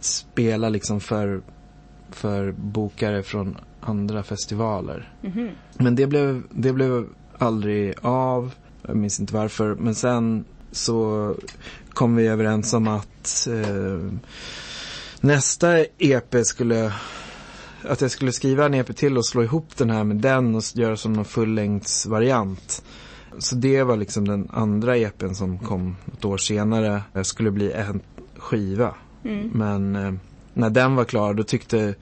[0.00, 1.40] spelar liksom för,
[2.10, 5.12] för bokare från andra festivaler.
[5.22, 5.48] Mhm.
[5.74, 7.06] Men det blev, det blev
[7.38, 8.54] aldrig av.
[8.82, 9.74] Jag minns inte varför.
[9.74, 11.34] Men sen så
[11.90, 14.12] kom vi överens om att eh,
[15.20, 16.92] nästa EP skulle
[17.88, 20.62] att jag skulle skriva en EP till och slå ihop den här med den och
[20.74, 22.84] göra som någon fullängdsvariant.
[23.38, 27.02] Så det var liksom den andra EPn som kom ett år senare.
[27.12, 28.00] Det skulle bli en
[28.36, 28.94] skiva.
[29.24, 29.50] Mm.
[29.54, 30.12] Men eh,
[30.54, 31.94] när den var klar då tyckte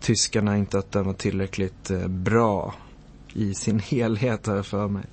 [0.00, 2.74] tyskarna inte att den var tillräckligt eh, bra
[3.34, 5.04] i sin helhet har jag för mig.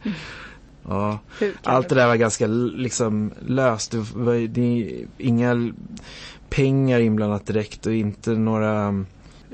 [0.88, 3.92] Ja, Hur kan allt det där var ganska liksom löst.
[3.92, 5.74] Det var det är inga
[6.50, 9.06] pengar inblandat direkt och inte några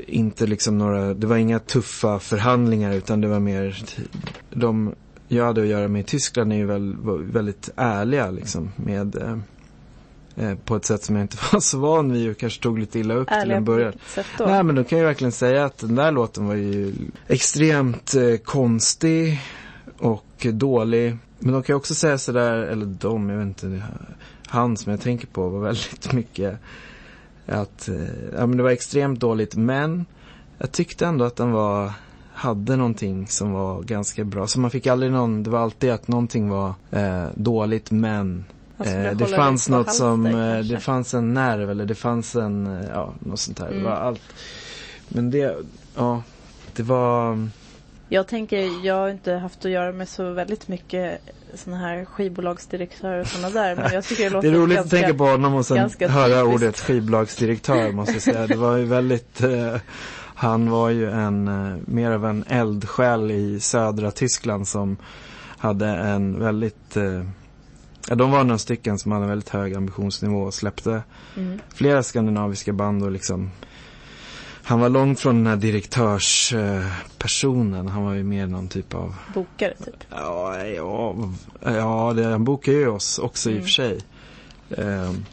[0.08, 3.84] inte liksom några, det var inga tuffa förhandlingar utan det var mer
[4.50, 4.96] de
[5.28, 6.96] jag hade att göra med i Tyskland är ju väl,
[7.32, 9.38] väldigt ärliga liksom med eh,
[10.66, 13.14] på ett sätt som jag inte var så van vid och kanske tog lite illa
[13.14, 13.94] upp till Ärliga en på början.
[14.38, 14.46] då?
[14.46, 16.94] Nej men då kan jag verkligen säga att den där låten var ju
[17.28, 19.42] extremt eh, konstig
[19.98, 21.18] och dålig.
[21.40, 23.84] Men de kan ju också säga sådär, eller de, jag vet inte,
[24.48, 26.58] han som jag tänker på var väldigt mycket
[27.46, 27.96] att, eh,
[28.38, 30.06] ja men det var extremt dåligt men
[30.58, 31.92] jag tyckte ändå att den var,
[32.34, 34.48] hade någonting som var ganska bra.
[34.48, 38.46] Så man fick aldrig någon, det var alltid att någonting var eh, dåligt men
[38.80, 40.74] Eh, det hålla fanns något som, eh, kanske.
[40.74, 43.68] det fanns en nerv eller det fanns en, eh, ja, något sånt här.
[43.68, 43.80] Mm.
[43.80, 44.22] Det var allt.
[45.08, 45.56] Men det,
[45.96, 46.24] ja,
[46.76, 47.48] det var,
[48.10, 51.22] Jag tänker, jag har inte haft att göra med så väldigt mycket
[51.54, 53.76] såna här skivbolagsdirektörer och sådana där.
[53.76, 54.98] Men jag tycker det det låter är roligt ganska...
[54.98, 56.56] att tänka på honom och sen höra typiskt.
[56.56, 58.48] ordet skivbolagsdirektör måste jag säga.
[58.48, 59.76] Det var ju väldigt, eh,
[60.36, 64.98] han var ju en, eh, mer av en eldsjäl i södra Tyskland som
[65.58, 67.22] hade en väldigt, eh,
[68.10, 71.04] ja de var några stycken som hade en väldigt hög ambitionsnivå och släppte
[71.38, 71.60] Mm.
[71.74, 73.52] flera skandinaviska band och liksom
[74.64, 77.88] han var långt från den här direktörspersonen.
[77.88, 79.96] Han var ju mer någon typ av Bokare typ.
[80.10, 81.16] Ja, ja,
[81.64, 83.64] ja det, han bokar ju oss också i Mm.
[83.64, 84.00] och för sig.
[84.78, 85.26] Ehm,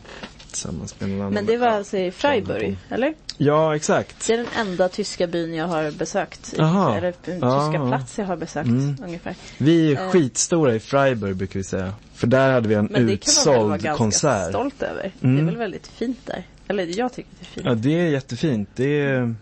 [0.55, 1.32] tillsammans med någon annan.
[1.34, 3.14] Men det var alltså i Freiburg, eller?
[3.38, 4.26] Ja, exakt.
[4.26, 6.55] Det är den enda tyska byn jag har besökt.
[6.59, 6.96] Jaha.
[6.98, 7.88] Eller den tyska ja.
[7.88, 8.96] plats jag har besökt Mm.
[9.05, 9.34] ungefär.
[9.59, 10.11] Vi är Eh.
[10.11, 11.92] skitstora i Freiburg brukar vi säga.
[12.14, 14.48] För där hade vi en Men det kan man väl vara utsåld ganska konsert.
[14.48, 15.12] stolt över.
[15.20, 15.46] Det är Mm.
[15.46, 16.42] väl väldigt fint där.
[16.68, 17.66] Eller jag tycker det är fint.
[17.66, 18.68] Ja, det är jättefint.
[18.76, 19.34] Det är,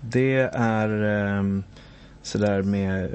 [0.00, 0.88] det är
[1.38, 1.64] um,
[2.22, 3.10] sådär med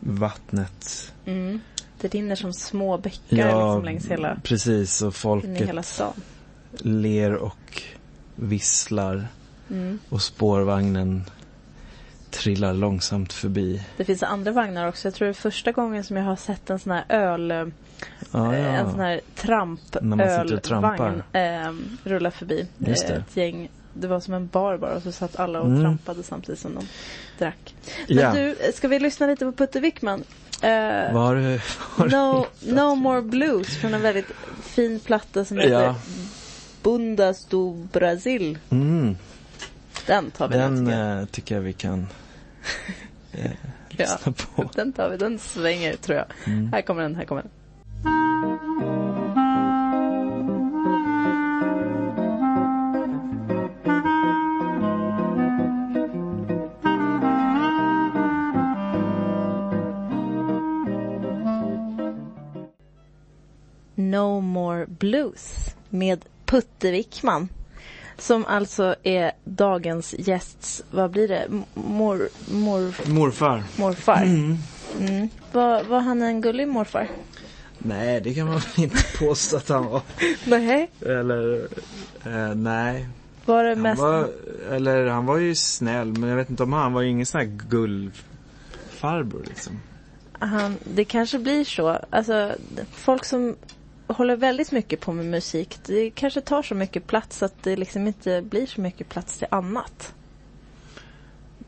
[0.00, 1.12] vattnet.
[1.26, 1.60] Mm.
[2.04, 5.02] Det rinner som små bäckar Ja, liksom längs hela, precis.
[5.02, 6.12] Och folket hela stan.
[6.78, 7.82] ler och
[8.36, 9.26] visslar.
[9.70, 9.98] Mm.
[10.08, 11.24] Och spårvagnen
[12.30, 13.82] trillar långsamt förbi.
[13.96, 15.08] Det finns andra vagnar också.
[15.08, 17.72] Jag tror det är första gången som jag har sett en sån här öl...
[18.32, 19.06] Ja, eh, En sån ja.
[19.06, 21.22] här tramp När man sitter och trampar.
[21.32, 21.72] eh,
[22.04, 22.66] rulla förbi.
[22.78, 23.14] Just det.
[23.14, 23.70] Eh, Ett gäng.
[23.94, 25.80] Det var som en bar bara och så satt alla och Mm.
[25.82, 26.84] trampade samtidigt som de
[27.38, 27.74] drack.
[28.08, 28.32] Men ja.
[28.34, 30.24] du, eh, ska vi lyssna lite på Putte Wickman?
[30.60, 31.58] Du, har du
[32.16, 34.26] no, no More Blues från en väldigt
[34.62, 35.94] fin platta som heter Ja.
[36.82, 38.58] Bundas do Brasil.
[38.70, 39.16] Mm,
[40.06, 41.18] Den tar vi den jag.
[41.20, 42.06] eh, tycker jag vi kan
[43.32, 43.50] eh, Ja.
[43.88, 44.70] lyssna på.
[44.74, 46.26] Den tar vi, den svänger tror jag.
[46.46, 46.72] Mm.
[46.72, 49.03] Här kommer den, här kommer den.
[64.14, 67.48] No More Blues med Putte Wickman.
[68.18, 71.46] Som alltså är dagens gästs, vad blir det?
[71.74, 73.62] Mor, mor, Morfar.
[73.76, 74.22] morfar.
[74.22, 75.28] Mm.
[75.52, 77.08] Var, var han en gullig morfar?
[77.78, 80.02] Nej, det kan man inte påstå att han var.
[80.46, 80.90] Nej.
[81.00, 81.68] Eller,
[82.24, 83.08] eh, nej.
[83.44, 84.02] Var det Han mest...
[84.02, 84.28] var,
[84.70, 87.40] eller han var ju snäll, men jag vet inte om han var ju ingen sån
[87.40, 89.80] här gullfarbror liksom.
[90.38, 91.98] Han, det kanske blir så.
[92.10, 92.52] Alltså,
[92.92, 93.56] folk som
[94.06, 98.06] håller väldigt mycket på med musik, det kanske tar så mycket plats att det liksom
[98.06, 100.14] inte blir så mycket plats till annat.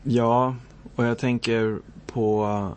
[0.03, 0.55] Ja,
[0.95, 2.69] och jag tänker på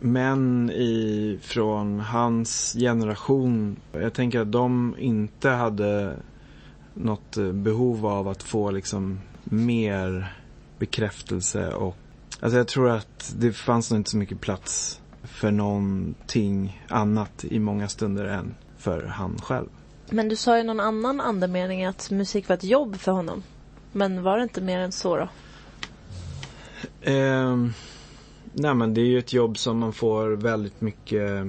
[0.00, 3.76] män i, från hans generation.
[3.92, 6.16] Jag tänker att de inte hade
[6.94, 10.36] något behov av att få liksom mer
[10.78, 11.96] bekräftelse och
[12.40, 17.58] alltså jag tror att det fanns nog inte så mycket plats för någonting annat i
[17.58, 18.54] många stunder än
[18.86, 19.68] för han själv.
[20.10, 23.42] Men du sa ju någon annan andemening att musik var ett jobb för honom.
[23.92, 25.28] Men var det inte mer än så då?
[27.02, 27.72] Ehm,
[28.52, 31.46] nej men det är ju ett jobb som man får väldigt mycket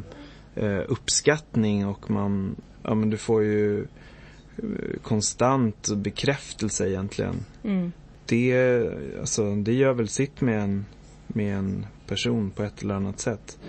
[0.55, 7.35] eh, uppskattning och man, ja men du får ju eh, konstant bekräftelse egentligen.
[7.63, 7.91] Mm.
[8.25, 8.81] Det,
[9.19, 10.85] alltså, det gör väl sitt med en,
[11.27, 13.59] med en person på ett eller annat sätt.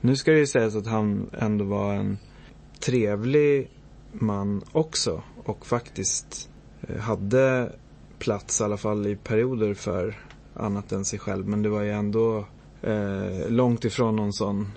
[0.00, 2.18] Nu ska det ju sägas att han ändå var en
[2.80, 3.70] trevlig
[4.12, 6.48] man också och faktiskt
[6.88, 7.72] eh, hade
[8.18, 10.14] plats i alla fall i perioder för
[10.54, 11.48] annat än sig själv.
[11.48, 12.46] Men det var ju ändå
[12.82, 14.72] eh, långt ifrån någon sån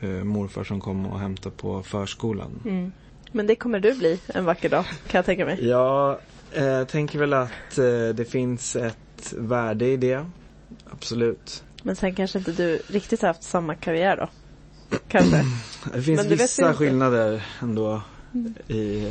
[0.00, 2.60] eh, morfar som kom och hämtade på förskolan.
[2.64, 2.92] Mm.
[3.32, 5.68] Men det kommer du bli en vacker dag, kan jag tänka mig.
[5.68, 6.18] Jag
[6.52, 10.26] eh, tänker väl att eh, det finns ett värde i det.
[10.90, 11.64] Absolut.
[11.82, 14.28] Men sen kanske inte du riktigt har haft samma karriär då?
[15.08, 15.44] Kanske.
[15.94, 18.02] Det finns Men vissa skillnader ändå
[18.68, 19.04] i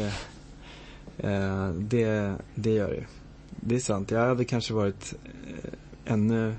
[1.17, 3.05] eh, eh, det, det gör det.
[3.49, 4.11] Det är sant.
[4.11, 6.53] Jag hade kanske varit eh, ännu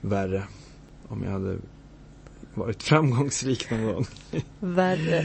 [0.00, 0.42] värre
[1.08, 1.56] om jag hade
[2.54, 4.06] varit framgångsrik någon gång.
[4.60, 5.24] Värre.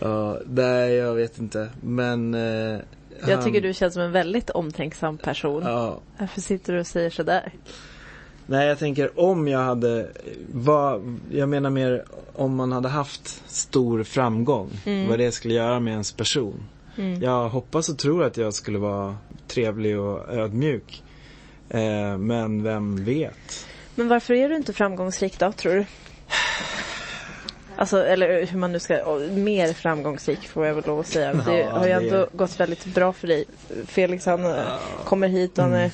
[0.00, 1.70] Ja, nej jag vet inte.
[1.82, 5.62] Men eh, Jag han- tycker du känns som en väldigt omtänksam person.
[5.62, 7.52] Ja, Varför sitter du och säger sådär?
[8.50, 10.08] Nej, jag tänker om jag hade,
[10.52, 14.70] vad, jag menar mer om man hade haft stor framgång.
[14.86, 15.08] Mm.
[15.08, 16.62] Vad det skulle göra med ens person.
[16.96, 17.22] Mm.
[17.22, 21.02] Jag hoppas och tror att jag skulle vara trevlig och ödmjuk.
[21.68, 23.66] Eh, men vem vet?
[23.94, 25.84] Men varför är du inte framgångsrik då, tror du?
[27.76, 31.32] Alltså, eller hur man nu ska, mer framgångsrik får jag väl lov att säga.
[31.46, 33.44] Det Ja, har ju ändå gått väldigt bra för dig.
[33.86, 34.64] Felix han eh,
[35.04, 35.90] kommer hit och han är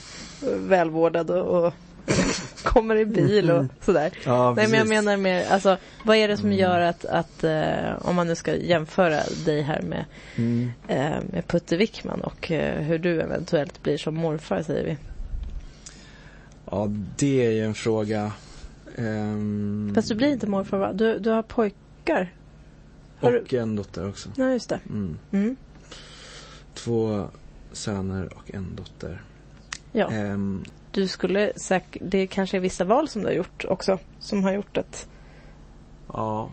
[0.68, 1.74] välvårdad och, och
[2.62, 4.10] kommer i bil och sådär.
[4.24, 7.92] Ja, Nej men jag menar mer, alltså vad är det som gör att, att eh,
[8.00, 10.04] om man nu ska jämföra dig här med,
[10.36, 10.70] Mm.
[10.88, 14.96] eh, med Putte Wickman och eh, hur du eventuellt blir som morfar säger vi.
[16.70, 18.32] Ja, det är ju en fråga.
[18.96, 20.92] Ehm, Fast du blir inte morfar va?
[20.92, 22.32] Du, du har pojkar?
[23.20, 24.28] har du- och en dotter också.
[24.36, 24.80] Ja just det.
[24.88, 25.18] Mm.
[25.32, 25.56] Mm.
[26.74, 27.28] Två
[27.72, 29.22] söner och en dotter.
[29.92, 30.10] Ja.
[30.10, 30.64] Ehm,
[30.96, 34.52] Du skulle säkert, det kanske är vissa val som du har gjort också som har
[34.52, 35.08] gjort att,
[36.12, 36.50] ja,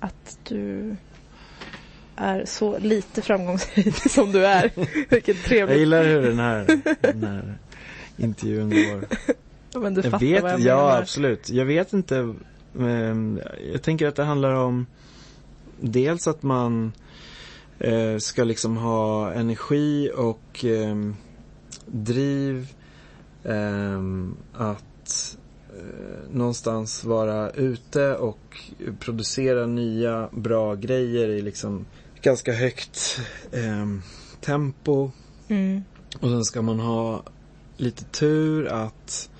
[0.00, 0.96] att du
[2.16, 4.70] är så lite framgångsrik som du är.
[5.10, 5.78] Vilket jag trevligt.
[5.78, 6.66] gillar hur den här,
[7.00, 7.58] den här
[8.16, 9.04] intervjun går.
[9.80, 11.00] Men du jag fattar vet, vad jag ja menar.
[11.00, 11.50] absolut.
[11.50, 12.34] Jag vet inte.
[12.78, 13.40] ehm,
[13.72, 14.86] jag tänker att det handlar om
[15.80, 16.92] dels att man
[17.78, 21.16] eh, ska liksom ha energi och ehm,
[21.86, 22.66] driv.
[23.44, 25.36] Ehm, att
[25.68, 28.70] eh, någonstans vara ute och
[29.00, 31.86] producera nya bra grejer i liksom
[32.22, 33.20] ganska högt
[33.52, 34.02] ehm,
[34.40, 35.10] tempo.
[35.48, 35.82] Mm.
[36.20, 37.22] Och sen ska man ha
[37.76, 39.30] lite tur att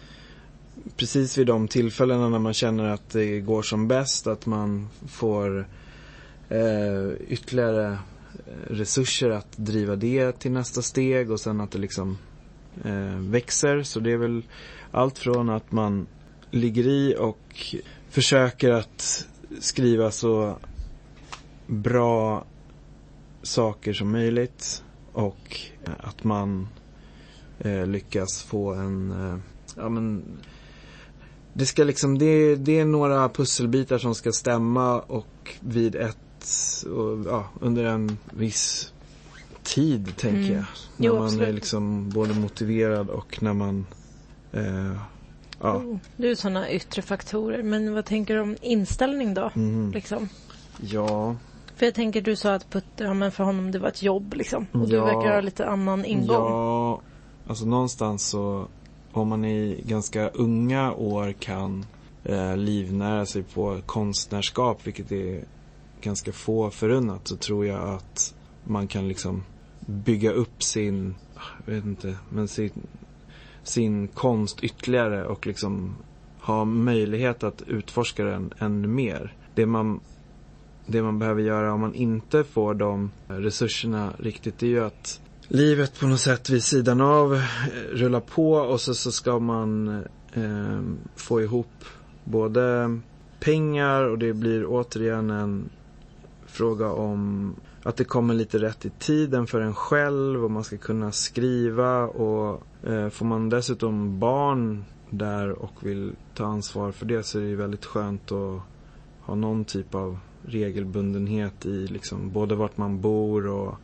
[0.96, 5.68] precis vid de tillfällena när man känner att det går som bäst att man får
[6.48, 7.98] eh, ytterligare eh,
[8.70, 12.18] resurser att driva det till nästa steg och sen att det liksom
[12.84, 13.82] Eh, växer.
[13.82, 14.42] Så det är väl
[14.90, 16.06] allt från att man
[16.50, 17.76] ligger i och
[18.08, 19.26] försöker att
[19.60, 20.56] skriva så
[21.66, 22.44] bra
[23.42, 26.68] saker som möjligt och eh, att man
[27.58, 29.38] eh, lyckas få en, eh,
[29.76, 30.22] ja men
[31.52, 37.26] det ska liksom, det, det är några pusselbitar som ska stämma och vid ett, och,
[37.26, 38.89] ja, under en viss
[39.74, 40.52] tid tänker Mm.
[40.52, 40.64] jag.
[40.96, 41.54] När Jo, man är absolut.
[41.54, 43.86] liksom både motiverad och när man,
[44.52, 44.92] eh,
[45.60, 45.76] ja.
[45.76, 47.62] Oh, det är sådana yttre faktorer.
[47.62, 49.50] Men vad tänker du om inställning då?
[49.56, 49.90] Mm.
[49.92, 50.28] Liksom?
[50.80, 51.36] Ja,
[51.76, 54.34] För jag tänker du sa att Putte, ja men för honom det var ett jobb
[54.34, 54.66] liksom.
[54.72, 55.04] Och du Ja.
[55.04, 56.26] verkar ha lite annan ingång.
[56.52, 57.00] Ja,
[57.46, 58.66] Alltså någonstans så,
[59.12, 61.86] om man i ganska unga år kan
[62.24, 65.44] eh, livnära sig på konstnärskap, vilket är
[66.00, 69.44] ganska få förunnat, så tror jag att man kan liksom
[69.90, 71.14] bygga upp sin,
[71.66, 72.72] jag vet inte, men sin,
[73.62, 75.96] sin konst ytterligare och liksom
[76.40, 79.34] ha möjlighet att utforska den ännu mer.
[79.54, 80.00] Det man,
[80.86, 85.20] det man behöver göra om man inte får de resurserna riktigt, det är ju att
[85.48, 87.40] livet på något sätt vid sidan av eh,
[87.92, 89.88] rullar på och så, så ska man
[90.32, 90.80] eh,
[91.16, 91.84] få ihop
[92.24, 92.98] både
[93.40, 95.70] pengar och det blir återigen en
[96.46, 100.76] fråga om att det kommer lite rätt i tiden för en själv och man ska
[100.76, 107.22] kunna skriva och eh, får man dessutom barn där och vill ta ansvar för det
[107.22, 108.60] så är det väldigt skönt att
[109.20, 113.74] ha någon typ av regelbundenhet i liksom både vart man bor och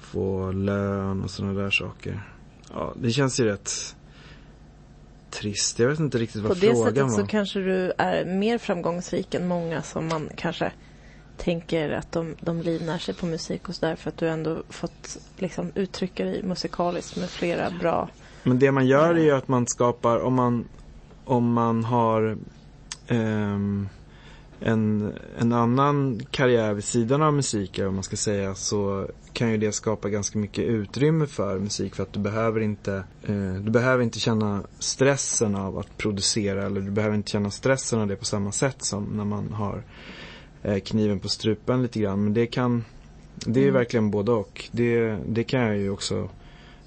[0.00, 2.22] få lön och sådana där saker.
[2.74, 3.96] Ja, det känns ju rätt
[5.30, 5.78] trist.
[5.78, 7.10] Jag vet inte riktigt På vad det frågan sättet var.
[7.10, 10.72] så kanske du är mer framgångsrik än många som man kanske
[11.36, 15.18] tänker att de, de livnär sig på musik och sådär för att du ändå fått
[15.36, 18.08] liksom uttrycka dig musikaliskt med flera bra
[18.42, 20.68] Men det man gör är ju att man skapar, om man,
[21.24, 22.38] om man har
[23.08, 23.88] ehm,
[24.60, 29.50] en, en annan karriär vid sidan av musik, eller vad man ska säga, så kan
[29.50, 33.70] ju det skapa ganska mycket utrymme för musik för att du behöver inte, eh, du
[33.70, 38.16] behöver inte känna stressen av att producera eller du behöver inte känna stressen av det
[38.16, 39.82] på samma sätt som när man har
[40.84, 42.24] kniven på strupen lite grann.
[42.24, 42.84] Men det kan,
[43.34, 43.74] det är Mm.
[43.74, 44.68] verkligen både och.
[44.72, 46.28] Det, det kan jag ju också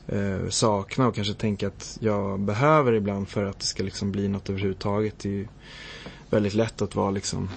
[0.07, 4.27] eh, sakna och kanske tänka att jag behöver ibland för att det ska liksom bli
[4.27, 5.19] något överhuvudtaget.
[5.19, 5.47] Det är ju
[6.29, 7.49] väldigt lätt att vara liksom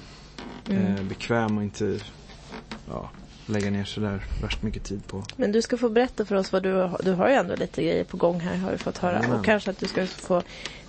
[0.71, 0.97] Mm.
[0.97, 2.01] eh, bekväm och inte
[2.89, 3.11] ja,
[3.49, 5.25] lägga ner sådär värst mycket tid på.
[5.37, 7.01] Men du ska få berätta för oss vad du har.
[7.05, 9.13] Du har ju ändå lite grejer på gång här har vi fått höra.
[9.13, 9.39] Jajamän.
[9.39, 10.43] Och kanske att du ska få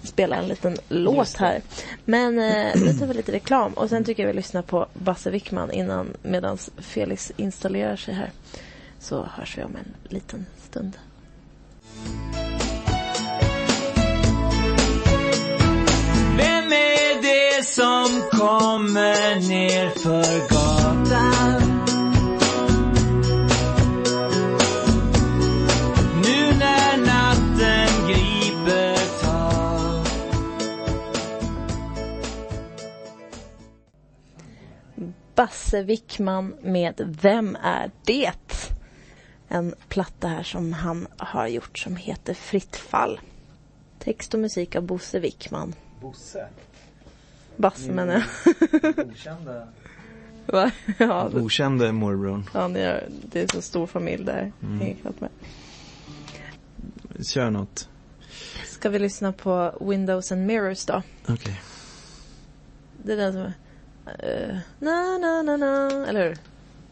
[0.04, 1.62] spela en liten låt här.
[2.06, 5.32] Men eh, nu tar vi lite reklam och sen tycker jag vi lyssnar på Basse
[5.32, 8.32] Wickman innan medan Felix installerar sig här.
[9.00, 10.98] Så hörs vi om en liten stund.
[16.38, 21.69] Vem är det som kommer ner för gatan?
[35.40, 38.74] Basse Wickman med Vem är det?
[39.48, 43.20] En platta här som han har gjort som heter Fritt fall.
[44.00, 45.76] Text och musik av Bosse Wickman.
[46.02, 46.48] Bosse?
[47.56, 48.26] Basse menar jag.
[49.08, 49.68] Okända?
[50.46, 50.72] Va?
[50.98, 52.50] Ja, det, Okände morbrorn.
[52.54, 54.52] ja, ni har, det är så stor familj där.
[54.64, 54.80] Mm.
[54.80, 55.30] Hänger knappt med.
[57.26, 57.90] Kör något.
[58.66, 61.04] Ska vi lyssna på Windows and Mirrors då?
[61.28, 61.62] Okej.
[63.04, 63.54] Det är den som är...
[64.24, 66.38] Uh, na, na, na, na, eller hur?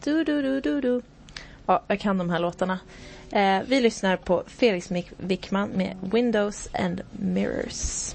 [0.04, 1.02] Du, du, du, du, du.
[1.66, 2.78] Ja, jag kan de här låtarna.
[3.30, 8.14] Eh, vi lyssnar på Felix Wickman med Windows and Mirrors.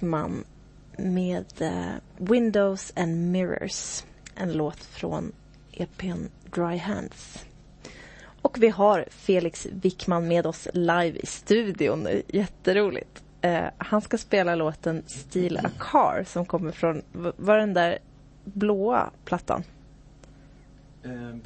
[0.00, 0.44] Wickman
[0.96, 4.04] med eh, Windows and Mirrors.
[4.34, 5.32] En låt från
[5.72, 7.44] EPn Dry Hands.
[8.42, 12.08] Och vi har Felix Wickman med oss live i studion.
[12.28, 13.22] Jätteroligt.
[13.40, 17.02] Eh, han ska spela låten Steal a Car som kommer från,
[17.36, 17.98] var den där
[18.44, 19.64] blåa plattan?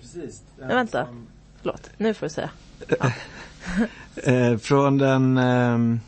[0.01, 0.43] precis.
[0.59, 1.09] Nej, vänta.
[1.57, 2.51] Förlåt, nu får du säga.
[4.17, 6.01] Eh, från den ehm,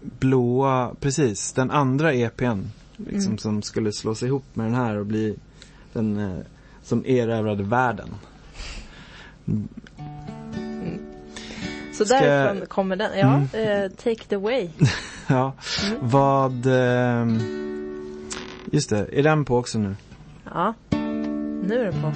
[0.00, 2.60] blåa, precis, den andra EPn.
[2.96, 3.38] Liksom, Mm.
[3.38, 5.36] Som skulle slås ihop med den här och bli
[5.92, 6.38] den eh,
[6.82, 8.08] som erövrade världen.
[11.92, 13.18] Så Ska därifrån kommer den.
[13.18, 13.82] Ja, Mm.
[13.84, 14.68] eh, take it away.
[15.26, 15.52] Ja,
[15.86, 15.98] Mm.
[16.02, 16.66] vad...
[16.66, 17.38] ehm,
[18.72, 19.96] just det, är den på också nu?
[20.54, 20.74] Ja,
[21.62, 22.12] nu är den på.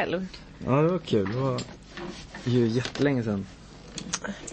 [0.00, 0.26] Själv.
[0.66, 1.28] Ja, det var kul.
[1.32, 1.60] Det var
[2.44, 3.46] ju jättelänge sedan.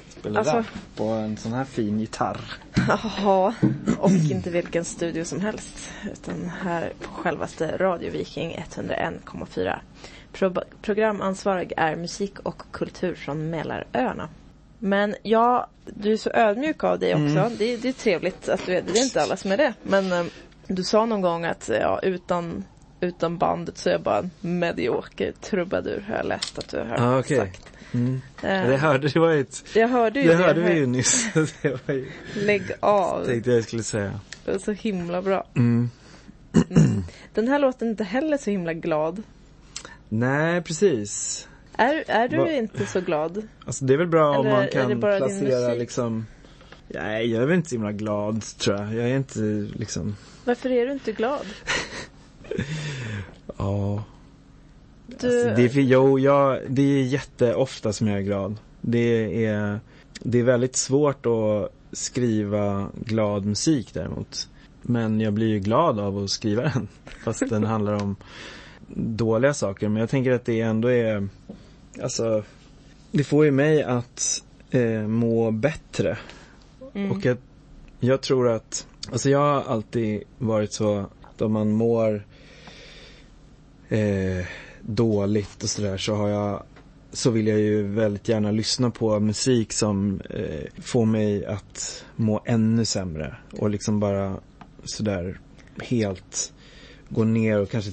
[0.10, 2.40] Spelade Alltså- rap på en sån här fin gitarr.
[2.88, 3.54] Jaha,
[4.00, 5.90] och inte vilken studio som helst.
[6.14, 9.80] Utan här på självaste Radio Viking 101,4.
[10.34, 14.30] Pro- programansvarig är musik och kultur från Mälaröarna.
[14.80, 17.24] Men ja, du är så ödmjuk av dig också.
[17.40, 17.58] Mm.
[17.58, 18.94] Det, det är trevligt att du är det.
[18.94, 19.74] Det är inte alla som är det.
[19.84, 20.26] Men eh,
[20.68, 22.64] du sa någon gång att ja, utan,
[23.00, 26.06] utan bandet så är jag bara en medioker trubadur.
[26.08, 27.38] Har jag läst att du har Ah, okej.
[27.38, 27.62] sagt.
[27.94, 28.22] Mm.
[28.44, 30.44] Eh, Det hörde, det var ett, jag hörde ju det det.
[30.44, 31.26] hörde vi ju nyss.
[31.88, 33.26] Ju, Lägg av.
[33.26, 34.20] tänkte jag skulle säga.
[34.46, 35.48] Det var så himla bra.
[35.56, 35.90] Mm.
[37.34, 39.24] Den här låten är inte heller så himla glad.
[40.10, 41.48] Nej, precis.
[41.78, 43.48] Är, är du Va- inte så glad?
[43.66, 46.26] Alltså det är väl bra om Eller man är det kan placera liksom
[46.88, 48.94] Nej, jag är väl inte så himla glad tror jag.
[48.94, 49.40] Jag är inte
[49.80, 51.46] liksom Varför är du inte glad?
[55.08, 58.56] Du, Alltså, det, är, för- jo, jag, det är jätteofta som jag är glad.
[58.82, 59.80] Det är,
[60.20, 64.50] det är väldigt svårt att skriva glad musik däremot.
[64.82, 66.88] Men jag blir ju glad av att skriva den.
[67.24, 68.16] Fast den handlar om
[68.96, 69.90] dåliga saker.
[69.90, 71.28] Men jag tänker att det ändå är,
[72.02, 72.44] alltså,
[73.12, 76.18] det får ju mig att eh, må bättre.
[76.94, 77.38] mm, Och jag,
[78.00, 82.24] jag tror att, alltså jag har alltid varit så att om man mår
[83.90, 84.46] eh,
[84.82, 86.64] dåligt och sådär så har jag
[87.12, 92.42] så vill jag ju väldigt gärna lyssna på musik som eh, får mig att må
[92.46, 94.36] ännu sämre och liksom bara
[94.84, 95.40] sådär
[95.82, 96.54] helt
[97.10, 97.92] gå ner och kanske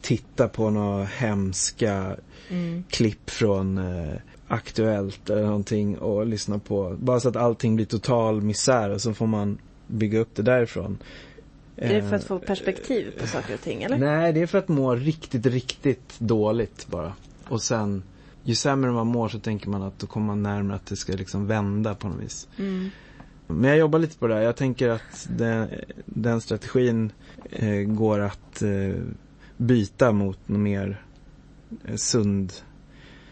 [0.00, 2.16] titta på några hemska
[2.48, 4.14] mm, klipp från eh,
[4.48, 6.96] Aktuellt eller någonting och lyssna på.
[7.00, 10.98] Bara så att allting blir total misär och så får man bygga upp det därifrån.
[11.82, 13.98] Är det för att Eh, få perspektiv på saker och ting eller?
[13.98, 17.12] Nej, det är för att må riktigt, riktigt dåligt bara.
[17.48, 18.02] Och sen,
[18.44, 21.12] ju sämre man mår så tänker man att då kommer man närmare att det ska
[21.12, 22.48] liksom vända på något vis.
[22.58, 22.90] Mm.
[23.46, 24.42] Men jag jobbar lite på det här.
[24.42, 25.68] Jag tänker att den,
[26.06, 27.12] den strategin
[27.50, 29.02] eh, går att eh,
[29.56, 31.02] byta mot något mer
[31.84, 32.52] eh, sund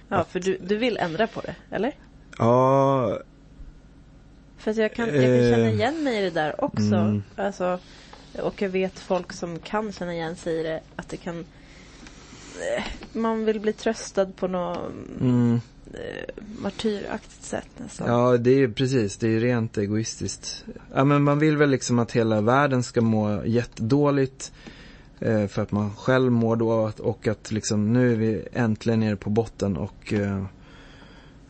[0.09, 1.93] Ja, för du, du vill ändra på det, eller?
[2.39, 3.19] Ja,
[4.57, 6.95] För att jag kan, jag kan känna Eh, igen mig i det där också.
[6.95, 7.23] mm.
[7.37, 7.79] Alltså,
[8.39, 10.81] och jag vet folk som kan känna igen sig i det.
[10.97, 11.39] Att det kan...
[12.77, 14.79] eh, Man vill bli tröstad på något
[15.21, 15.61] mm,
[15.95, 18.09] eh, martyraktigt sätt nästan.
[18.09, 20.65] ja det är ju precis, det är ju rent egoistiskt.
[20.95, 24.53] Ja men man vill väl liksom att hela världen ska må jättedåligt
[25.21, 29.17] eh, för att man själv mår då och att liksom nu är vi äntligen nere
[29.17, 30.15] på botten och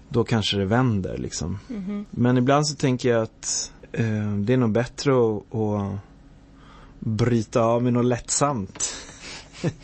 [0.08, 1.58] då kanske det vänder liksom.
[1.68, 2.06] Mhm.
[2.10, 5.98] Men ibland så tänker jag att eh, det är nog bättre att, att
[7.00, 8.94] bryta av med något lättsamt.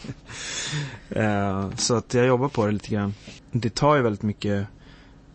[1.10, 3.14] eh, så att jag jobbar på det lite grann.
[3.50, 4.66] Det tar ju väldigt mycket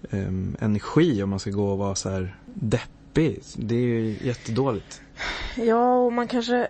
[0.09, 0.27] eh,
[0.59, 3.39] energi om man ska gå och vara så här deppig.
[3.55, 5.01] Det är ju jättedåligt.
[5.55, 6.67] Ja, och man kanske...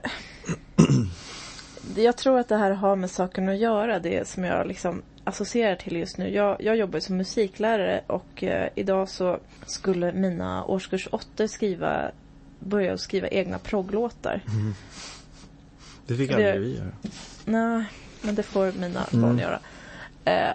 [1.96, 5.76] jag tror att det här har med saken att göra, det som jag liksom associerar
[5.76, 6.30] till just nu.
[6.30, 12.12] Jag, jag jobbar som musiklärare och eh, idag så skulle mina årskurs 8 skriva,
[12.62, 14.42] börja skriva egna progglåtar.
[16.08, 16.92] Det fick Det- aldrig vi göra.
[17.46, 17.86] Nej,
[18.22, 19.22] men det får mina Mm.
[19.22, 19.60] barn göra.
[20.26, 20.54] Eh,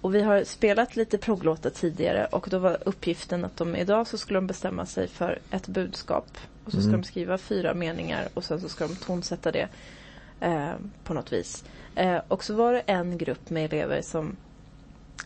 [0.00, 4.18] och vi har spelat lite progglåtar tidigare och då var uppgiften att de idag så
[4.18, 6.38] skulle de bestämma sig för ett budskap.
[6.64, 7.00] Och så ska Mm.
[7.00, 9.68] de skriva fyra meningar och sen så ska de tonsätta det
[10.40, 10.72] eh,
[11.04, 11.64] på något vis.
[11.94, 14.36] Eh, och så var det en grupp med elever som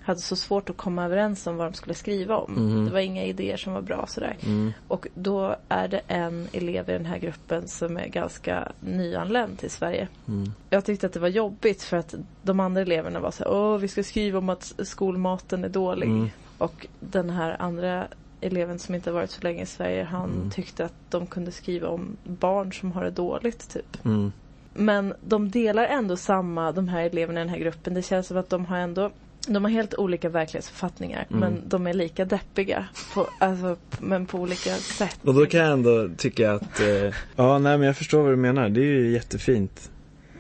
[0.03, 2.53] hade så svårt att komma överens om vad de skulle skriva om.
[2.53, 2.85] Mhm.
[2.85, 4.37] Det var inga idéer som var bra sådär.
[4.41, 4.73] Mm.
[4.89, 9.71] Och då är det en elev i den här gruppen som är ganska nyanländ till
[9.71, 10.09] Sverige.
[10.29, 10.53] Mm.
[10.71, 13.79] Jag tyckte att det var jobbigt för att de andra eleverna var så här, åh
[13.79, 16.09] vi ska skriva om att skolmaten är dålig.
[16.09, 16.31] Mm.
[16.59, 18.07] Och den här andra
[18.41, 20.51] eleven som inte har varit så länge i Sverige, han Mm.
[20.51, 24.05] tyckte att de kunde skriva om barn som har det dåligt typ.
[24.05, 24.33] Mm.
[24.75, 27.95] Men de delar ändå samma, de här eleverna i den här gruppen.
[27.95, 29.11] Det känns som att de har ändå
[29.47, 31.41] de har helt olika verklighetsuppfattningar Mm.
[31.41, 32.89] men de är lika deppiga.
[33.15, 35.19] På, alltså, men på olika sätt.
[35.25, 38.37] Och då kan jag ändå tycka att, eh, ja nej men jag förstår vad du
[38.37, 38.69] menar.
[38.69, 39.91] Det är ju jättefint.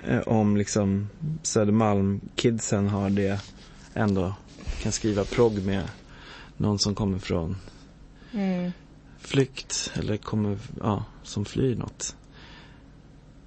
[0.07, 1.09] Eh, om liksom
[1.43, 3.41] Södermalm-kidsen har det
[3.95, 4.35] ändå,
[4.83, 5.83] kan skriva progg med
[6.57, 7.57] någon som kommer från
[8.33, 8.73] Mm.
[9.19, 12.17] flykt eller kommer, ja, som flyr något.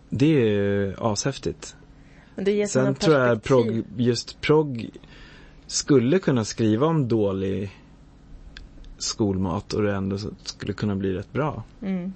[0.10, 1.76] Det är ju ashäftigt.
[2.36, 4.89] Men det ger Sen tror jag progg, just progg
[5.68, 7.72] skulle kunna skriva om dålig
[8.97, 11.64] skolmat och det ändå skulle kunna bli rätt bra.
[11.82, 12.14] Mm.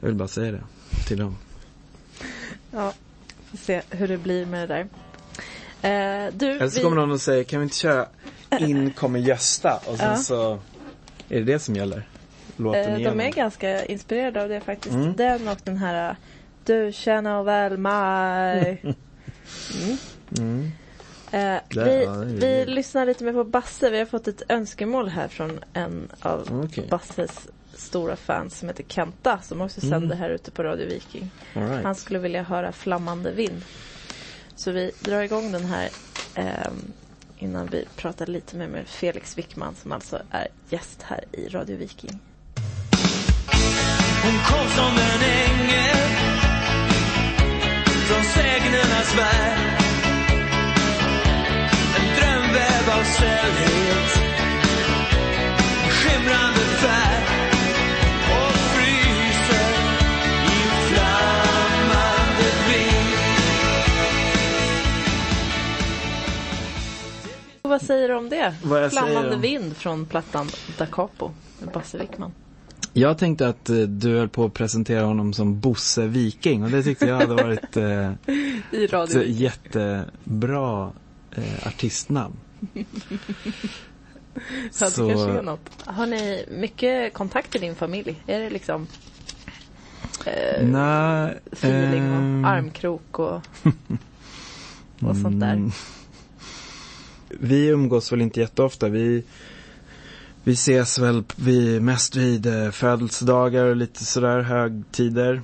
[0.00, 0.62] Jag vill bara säga det
[1.08, 1.36] till dem.
[2.70, 2.92] Ja,
[3.50, 4.80] får se hur det blir med det där.
[5.82, 8.06] Eh, du, Eller så vi- kommer någon och säger, kan vi inte köra
[8.58, 9.80] In kommer Gösta?
[9.86, 10.16] Och sen Ja.
[10.16, 10.52] så
[11.28, 12.08] är det det som gäller.
[12.56, 14.94] Låten eh, de är ganska inspirerade av det faktiskt.
[14.94, 15.16] Mm.
[15.16, 16.16] Den och den här
[16.64, 18.82] Du känner väl mig.
[19.82, 19.96] Mm.
[20.38, 20.70] Mm.
[21.32, 23.90] Eh, Där, vi, vi lyssnar lite mer på Basse.
[23.90, 26.86] Vi har fått ett önskemål här från en av Okej.
[26.90, 29.90] Basses stora fans som heter Kenta som också Mm.
[30.00, 31.30] sänder här ute på Radio Viking.
[31.52, 31.84] Right.
[31.84, 33.62] Han skulle vilja höra Flammande vind.
[34.56, 35.88] Så vi drar igång den här
[36.34, 36.92] ehm,
[37.38, 41.76] innan vi pratar lite mer med Felix Wickman som alltså är gäst här i Radio
[41.76, 42.18] Viking.
[44.22, 45.96] Hon kom som en ängel
[48.08, 49.85] från sägnernas värld.
[52.98, 54.10] Av snällhet,
[55.90, 57.24] skimrande färg
[58.36, 59.70] och fryser
[60.44, 63.16] i flammande vind.
[67.62, 68.54] vad säger du om det?
[68.64, 71.30] Vad jag säger Flammande om- vind från plattan Da Capo
[71.60, 72.32] med Basse Wickman.
[72.92, 76.82] Jag tänkte att eh, du höll på att presentera honom som Bosse Viking och det
[76.82, 78.12] tyckte jag hade varit eh,
[78.80, 79.22] I ett radio.
[79.26, 80.90] jättebra
[81.36, 82.36] eh, artistnamn.
[82.72, 82.82] Ja,
[84.62, 85.70] det Så- kanske är något.
[85.84, 88.22] Har ni mycket kontakt i din familj?
[88.26, 88.86] Är det liksom
[90.26, 91.38] eh, Nej.
[91.52, 93.40] feeling och ehm, armkrok och,
[95.02, 95.52] och sånt där?
[95.52, 95.70] Mm.
[97.28, 98.88] Vi umgås väl inte jätteofta.
[98.88, 99.24] Vi,
[100.44, 105.42] vi ses väl vi, mest vid eh, födelsedagar och lite sådär högtider.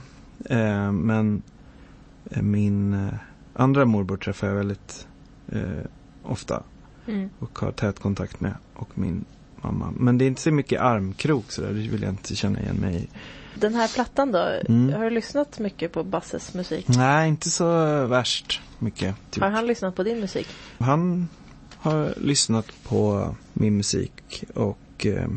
[0.50, 1.42] Eh, men
[2.30, 3.14] eh, min eh,
[3.54, 5.06] andra morbror träffar jag väldigt
[6.22, 6.62] ofta
[7.06, 7.30] Mm.
[7.38, 8.54] och har tät kontakt med.
[8.74, 9.24] Och min
[9.56, 9.92] mamma.
[9.96, 11.68] Men det är inte så mycket armkrok sådär.
[11.68, 13.08] Det vill jag inte känna igen mig i.
[13.54, 14.48] Den här plattan då?
[14.68, 14.92] Mm.
[14.92, 16.88] Har du lyssnat mycket på Basses musik?
[16.88, 17.66] Nej, inte så
[18.06, 19.16] värst mycket.
[19.30, 19.42] Typ.
[19.42, 20.48] Har han lyssnat på din musik?
[20.78, 21.28] Han
[21.76, 25.28] har lyssnat på min musik och eh,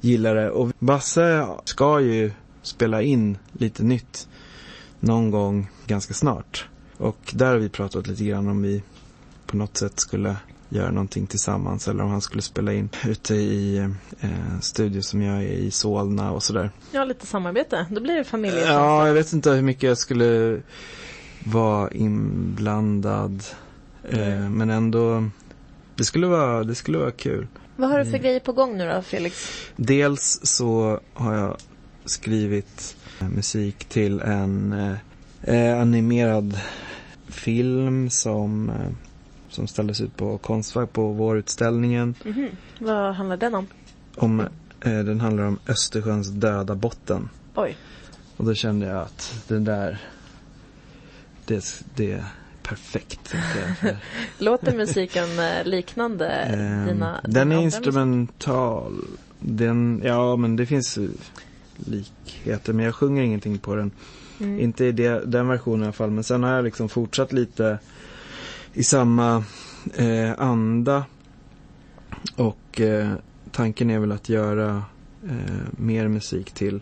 [0.00, 0.50] gillar det.
[0.50, 4.28] Och Basse ska ju spela in lite nytt
[5.00, 6.68] någon gång ganska snart.
[6.96, 8.82] Och där har vi pratat lite grann om vi
[9.46, 10.36] på något sätt skulle
[10.70, 13.76] göra någonting tillsammans eller om han skulle spela in ute i
[14.20, 16.70] eh, studio som jag är i Solna och sådär.
[16.92, 17.86] Ja, lite samarbete.
[17.90, 18.56] Då blir det familj.
[18.58, 20.60] Ja, jag vet inte hur mycket jag skulle
[21.44, 23.44] vara inblandad.
[24.10, 25.28] Eh, men ändå,
[25.96, 27.46] det skulle vara, det skulle vara kul.
[27.76, 28.22] Vad har du för Mm.
[28.22, 29.48] grejer på gång nu då, Felix?
[29.76, 31.56] Dels så har jag
[32.04, 34.72] skrivit eh, musik till en
[35.42, 36.60] eh, eh, animerad
[37.28, 38.76] film som, eh,
[39.60, 42.14] som ställdes ut på Konstfack på vårutställningen.
[42.24, 42.48] Mhm.
[42.78, 43.66] Vad handlar den om?
[44.16, 44.46] Om, eh,
[44.80, 47.28] den handlar om Östersjöns döda botten.
[47.54, 47.76] Oj.
[48.36, 49.98] Och då kände jag att det där,
[51.44, 52.24] det, det är
[52.62, 53.34] perfekt.
[54.38, 59.04] Låter musiken eh, liknande Ehm, dina den din är instrumental.
[59.38, 61.10] Den, ja men det finns ju
[61.76, 63.90] likheter men jag sjunger ingenting på den.
[64.40, 64.60] Mm.
[64.60, 66.10] Inte i det, den versionen i alla fall.
[66.10, 67.78] Men sen har jag liksom fortsatt lite
[68.74, 69.44] i samma
[69.94, 71.04] eh, anda.
[72.36, 73.12] Och eh,
[73.50, 74.84] tanken är väl att göra
[75.28, 76.80] eh, mer musik till,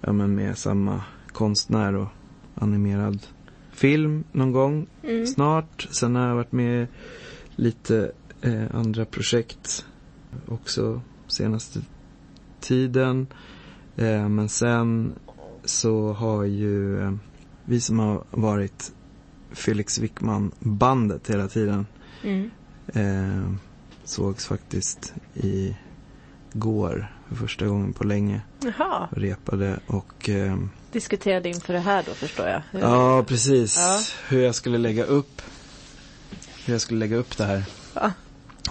[0.00, 2.08] ja men med samma konstnär och
[2.54, 3.26] animerad
[3.72, 5.26] film någon gång Mm.
[5.26, 5.88] snart.
[5.90, 6.86] Sen har jag varit med
[7.56, 8.12] lite
[8.42, 9.84] eh, andra projekt
[10.48, 11.80] också senaste
[12.60, 13.26] tiden.
[13.96, 15.12] Eh, men sen
[15.64, 17.12] så har ju eh,
[17.64, 18.92] vi som har varit
[19.54, 21.86] Felix Wickman-bandet hela tiden
[22.24, 22.50] Mm.
[22.94, 23.52] eh,
[24.04, 25.76] sågs faktiskt i
[26.52, 30.56] går för första gången på länge Jaha, och repade och eh,
[30.92, 32.62] diskuterade inför det här då förstår jag.
[32.70, 33.76] Hur- Ja, precis.
[33.78, 34.00] Ja.
[34.28, 35.42] Hur jag skulle lägga upp
[36.64, 38.12] hur jag skulle lägga upp det här Ja.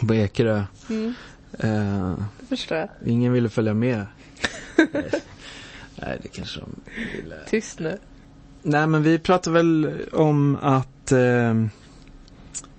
[0.08, 0.64] på Ekerö.
[0.90, 1.14] Mm,
[1.60, 2.90] Eh, det förstår jag.
[3.06, 4.06] ingen ville följa med.
[4.78, 4.88] Nej.
[5.96, 6.70] Nej, det kanske de
[7.18, 7.36] ville.
[7.50, 7.98] Tyst nu.
[8.64, 11.66] Nej, men vi pratade väl om att eh,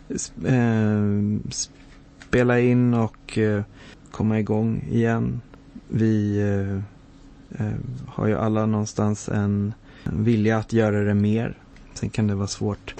[0.08, 1.52] sp- eh,
[2.20, 3.62] spela in och eh,
[4.10, 5.40] komma igång igen.
[5.88, 6.76] Vi eh,
[7.66, 7.72] eh,
[8.06, 9.74] har ju alla någonstans en,
[10.04, 11.58] vilja att göra det mer.
[11.94, 12.94] Sen kan det vara svårt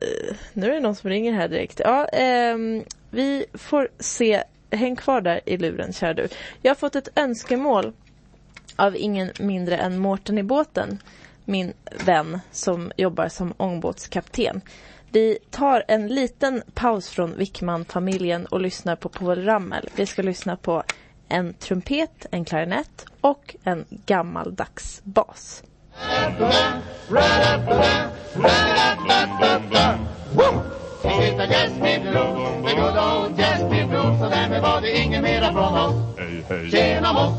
[0.00, 1.80] eh, nu är det någon som ringer här direkt.
[1.84, 2.56] Ja, eh,
[3.10, 4.42] vi får se.
[4.72, 6.28] Häng kvar där i luren, kära du.
[6.62, 7.92] Jag har fått ett önskemål
[8.76, 10.98] av ingen mindre än Mårten i båten,
[11.44, 11.72] min
[12.04, 14.60] vän som jobbar som ångbåtskapten.
[15.12, 19.88] Vi tar en liten paus från Wickman-familjen och lyssnar på Povel Ramel.
[19.94, 20.82] Vi ska lyssna på
[21.28, 25.62] en trumpet, en klarinett och en gammaldags bas.
[31.02, 35.78] Sitta Jasmine Blom, det good old Jasmine Blom Så därmed var det inget mera från
[35.78, 35.94] oss
[36.70, 37.34] Tjena moss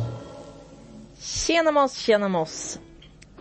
[1.20, 2.80] Tjena moss, tjena moss.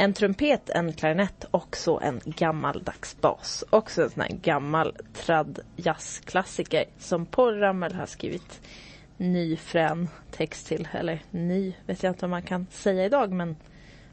[0.00, 3.64] En trumpet, en klarinett och så en gammaldags bas.
[3.70, 8.60] Också en sån här gammal trad jazzklassiker som Paul Ramel har skrivit
[9.16, 10.88] ny frän text till.
[10.92, 13.56] Eller ny vet jag inte om man kan säga idag men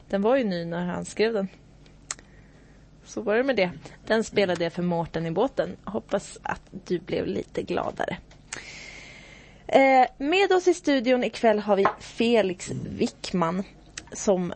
[0.08, 1.48] den var ju ny när han skrev den.
[3.04, 3.70] Så var det med det.
[4.06, 5.76] Den spelade jag för Mårten i båten.
[5.84, 8.16] Hoppas att du blev lite gladare.
[9.66, 13.64] Eh, med oss i studion ikväll har vi Felix Wickman
[14.12, 14.52] som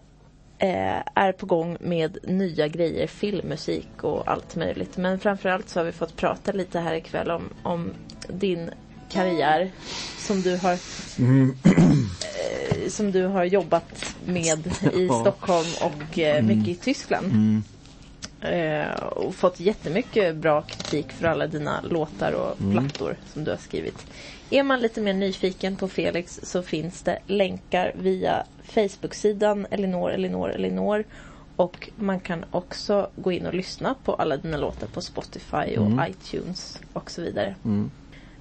[0.63, 4.97] eh, är på gång med nya grejer, filmmusik och allt möjligt.
[4.97, 7.91] Men framförallt så har vi fått prata lite här ikväll om, om
[8.29, 8.71] din
[9.11, 9.71] karriär
[10.19, 10.79] som du har eh,
[12.89, 15.21] som du har jobbat med i Ja.
[15.21, 17.27] Stockholm och eh, mycket i Tyskland.
[17.27, 17.63] Mm.
[18.43, 23.59] Eh, och fått jättemycket bra kritik för alla dina låtar och plattor som du har
[23.59, 24.07] skrivit.
[24.51, 30.51] Är man lite mer nyfiken på Felix så finns det länkar via Facebook-sidan Elinor, Elinor,
[30.51, 31.05] Elinor.
[31.57, 35.91] Och man kan också gå in och lyssna på alla dina låtar på Spotify och
[36.09, 37.55] iTunes och så vidare.
[37.65, 37.91] Mm.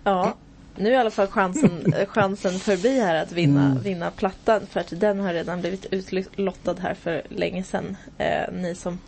[0.04, 0.36] Ja,
[0.76, 4.68] nu är i alla fall chansen, chansen förbi här att vinna, vinna plattan.
[4.68, 7.98] För att den har redan blivit utlottad här för länge sedan.
[8.18, 9.00] Eh, ni som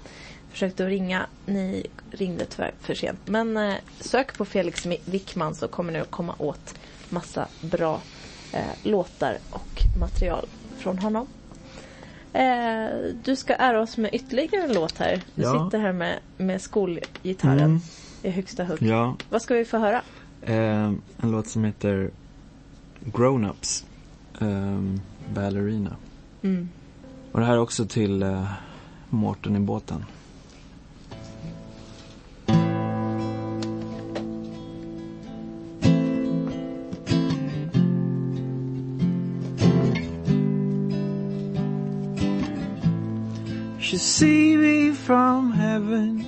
[0.54, 3.20] försökte att ringa, ni ringde tyvärr för sent.
[3.26, 6.76] Men eh, sök på Felix Wickman så kommer ni att komma åt
[7.10, 8.02] massa bra
[8.54, 10.46] eh, låtar och material
[10.78, 11.28] från honom.
[12.34, 12.88] Eh,
[13.24, 15.22] du ska ära oss med ytterligare en låt här.
[15.36, 15.66] Du Ja.
[15.66, 17.82] sitter här med, med skolgitarren Mm.
[18.24, 18.82] i högsta hugg.
[18.82, 20.02] Ja, Vad ska vi få höra?
[20.42, 20.56] eh,
[21.18, 22.12] en låt som heter
[23.00, 23.86] Grown Ups.
[24.42, 24.82] Eh,
[25.34, 25.96] Ballerina.
[26.42, 26.70] Mm.
[27.32, 28.52] Och det här är också till eh,
[29.10, 30.06] Mårten i båten.
[43.94, 46.26] Should see me from heaven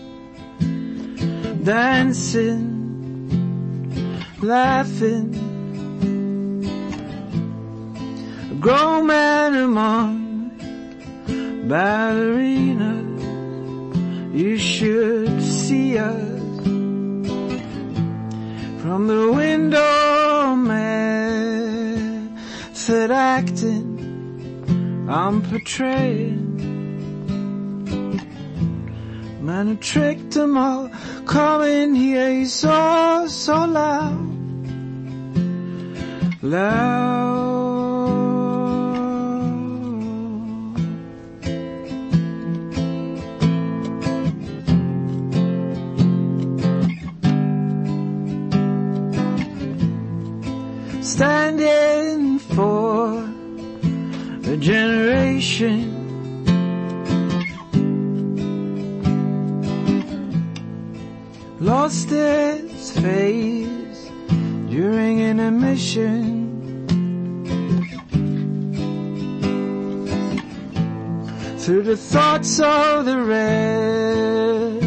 [1.64, 2.70] dancing,
[4.40, 5.34] laughing.
[8.52, 10.52] A grown man among
[11.68, 13.24] ballerinas.
[14.32, 16.44] You should see us
[18.84, 22.38] from the window, man.
[22.74, 23.88] Third acting,
[25.10, 26.45] I'm portraying.
[29.46, 30.90] Man, I tricked them all.
[31.28, 34.18] Come in here, so, so loud.
[36.42, 37.46] Loud.
[51.04, 53.24] Standing for
[54.52, 55.95] a generation.
[61.60, 64.12] Lost its face
[64.70, 66.44] during an emission.
[71.60, 74.84] Through the thoughts of the red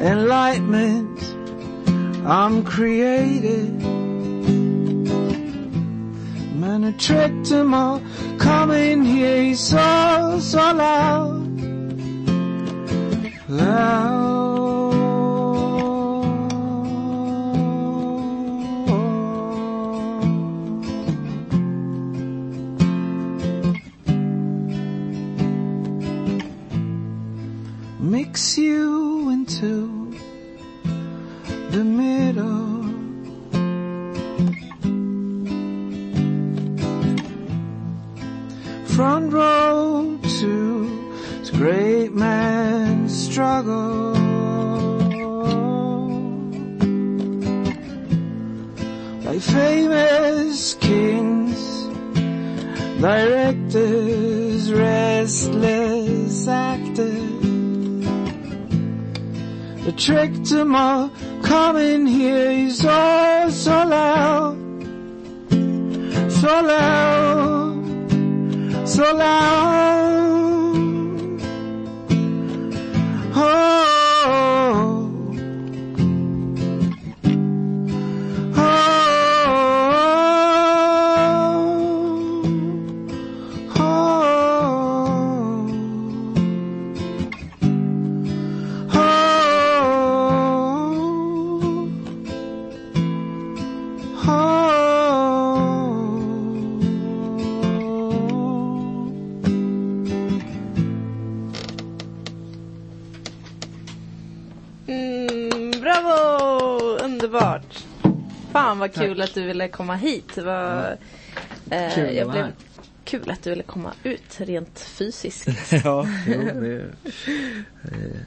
[0.00, 1.22] enlightenment,
[2.26, 3.72] I'm created.
[6.60, 8.02] Man, I tricked them all.
[8.38, 11.44] Come in here, so, so loud.
[13.48, 14.53] Loud.
[28.34, 30.12] Mix you into
[31.70, 32.82] the middle.
[38.86, 41.12] Front row to
[41.42, 44.14] as great man's struggle.
[49.22, 51.86] Like famous kings,
[53.00, 56.83] directors, restless actors.
[59.84, 61.10] The trick to my
[61.42, 64.56] coming here is all so loud,
[66.32, 68.08] so loud,
[68.88, 70.23] so loud.
[108.96, 110.36] Vad kul att du ville komma hit.
[110.38, 110.96] Var,
[111.70, 112.46] eh, Kul att jag blev
[113.04, 115.48] kul att du ville komma ut rent fysiskt.
[115.84, 116.90] ja, jo, det är
[117.84, 118.20] eh,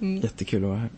[0.00, 0.20] Mm.
[0.20, 0.90] jättekul att vara här.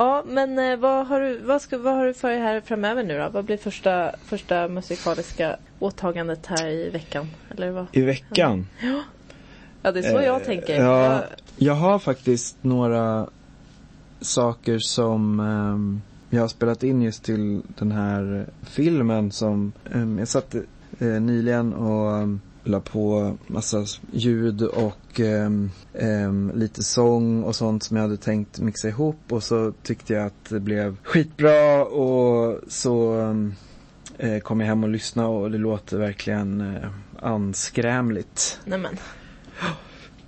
[0.00, 3.02] Ja, men eh, vad har du, vad ska, vad har du för dig här framöver
[3.02, 3.28] nu då?
[3.28, 7.28] Vad blir första, första musikaliska åtagandet här i veckan?
[7.50, 7.86] Eller vad?
[7.92, 8.66] I veckan?
[9.82, 10.82] Ja, det är så jag Eh, tänker.
[10.84, 11.24] Ja, Jag-
[11.56, 13.28] jag har faktiskt några
[14.20, 20.28] saker som ehm, jag har spelat in just till den här filmen som ehm, jag
[20.28, 20.54] satt
[20.98, 27.82] eh, nyligen och um, la på massa ljud och ehm, ehm, lite sång och sånt
[27.82, 32.60] som jag hade tänkt mixa ihop och så tyckte jag att det blev skitbra och
[32.68, 33.54] så ehm,
[34.18, 36.90] eh, kom jag hem och lyssnade och det låter verkligen eh,
[37.22, 38.60] anskrämligt.
[38.64, 38.96] Nej men.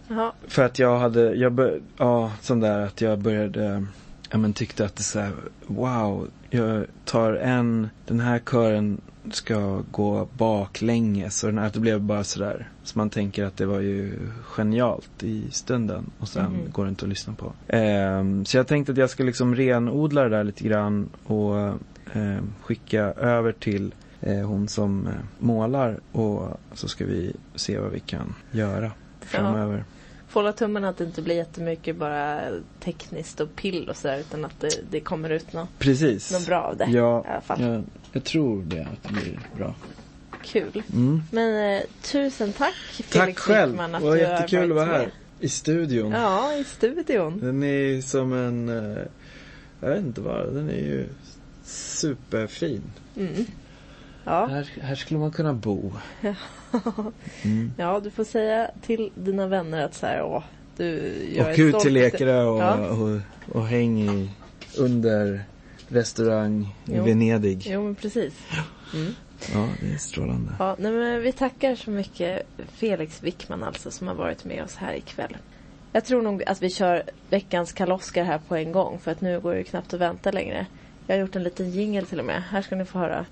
[0.08, 3.86] Ja, För att jag hade, jag bör, ja, sån där att jag började,
[4.30, 5.32] ja men tyckte att det så här,
[5.66, 9.00] wow, jag tar en, den här kören
[9.30, 12.68] ska gå baklänges och den här, att det blev bara sådär.
[12.82, 16.70] Så man tänker att det var ju genialt i stunden och sen Mhm.
[16.72, 17.52] går det inte att lyssna på.
[17.68, 21.78] Ehm, så jag tänkte att jag ska liksom renodla det där lite grann och
[22.12, 27.90] ehm, skicka över till eh, hon som eh, målar och så ska vi se vad
[27.92, 29.84] vi kan göra framöver.
[30.30, 32.40] Får hålla tummen att det inte blir jättemycket bara
[32.84, 36.32] tekniskt och pill och sådär utan att det, det kommer ut något, Precis.
[36.32, 36.84] något bra av det.
[36.90, 37.60] Ja, I alla fall.
[37.62, 39.74] jag, jag tror det att det blir bra.
[40.44, 40.82] Kul.
[40.92, 41.22] Mm.
[41.30, 43.70] Men eh, tusen tack Felix Tack själv.
[43.72, 44.98] Wickman, Det att var du jättekul att vara här.
[44.98, 45.10] med.
[45.40, 46.12] I studion.
[46.12, 47.40] Ja, i studion.
[47.40, 49.02] Den är som en, eh,
[49.80, 51.06] jag vet inte vad, den är ju
[51.64, 52.82] superfin.
[53.16, 53.46] Mm.
[54.30, 54.46] Ja.
[54.46, 55.92] Här, här skulle man kunna bo.
[57.42, 57.72] Mm.
[57.78, 60.42] ja, du får säga till dina vänner att så här, åh,
[60.76, 62.88] du, jag och är ut till att- Ekerö och, Ja.
[62.88, 63.20] och,
[63.56, 64.30] och häng i,
[64.78, 65.44] under
[65.88, 67.04] restaurang i Jo.
[67.04, 67.62] Venedig.
[67.66, 68.34] Jo, men precis.
[68.94, 69.14] Mm.
[69.54, 70.52] Ja, det är strålande.
[70.58, 72.42] Ja, nej, men vi tackar så mycket
[72.72, 75.36] Felix Wickman alltså som har varit med oss här ikväll.
[75.92, 79.40] Jag tror nog att vi kör veckans kaloskar här på en gång för att nu
[79.40, 80.66] går det ju knappt att vänta längre.
[81.06, 82.42] Jag har gjort en liten jingle till och med.
[82.50, 83.26] Här ska ni få höra.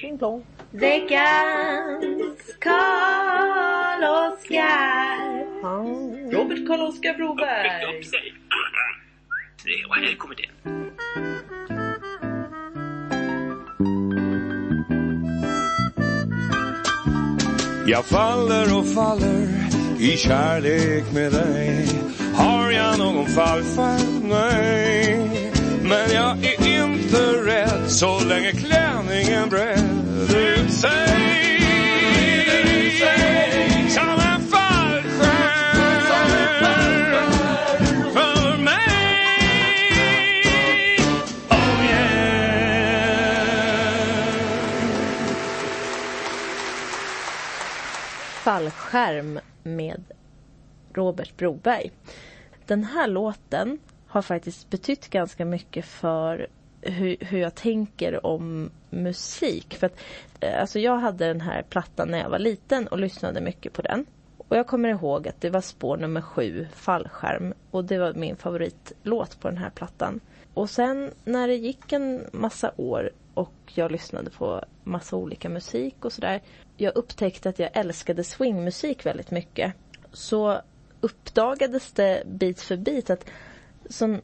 [0.00, 0.44] Ding plong.
[0.70, 3.58] Veckans Karl-Oskar.
[6.32, 7.84] Robert Karl-Oskar Broberg.
[9.88, 10.48] Och här kommer det.
[17.90, 19.48] Jag faller och faller
[19.98, 21.88] i kärlek med dig
[22.34, 24.22] Har jag någon fallfärd?
[24.22, 25.47] Nej
[25.88, 31.60] men jag är inte rädd så länge klänningen breder ut sig
[33.90, 35.72] Som en fallskärm
[38.12, 39.18] för mig
[41.50, 42.28] Oh yeah
[48.42, 50.04] Fallskärm med
[50.94, 51.90] Robert Broberg.
[52.66, 53.78] Den här låten
[54.08, 56.46] har faktiskt betytt ganska mycket för
[56.80, 59.74] hur, hur jag tänker om musik.
[59.74, 59.96] För att,
[60.40, 63.82] eh, alltså jag hade den här plattan när jag var liten och lyssnade mycket på
[63.82, 64.06] den.
[64.48, 67.54] Och jag kommer ihåg att det var spår nummer sju, Fallskärm.
[67.70, 70.20] Och det var min favoritlåt på den här plattan.
[70.54, 76.04] Och sen när det gick en massa år och jag lyssnade på massa olika musik
[76.04, 76.42] och sådär.
[76.76, 79.74] Jag upptäckte att jag älskade swingmusik väldigt mycket.
[80.12, 80.60] Så
[81.00, 83.24] uppdagades det bit för bit att
[83.88, 84.20] som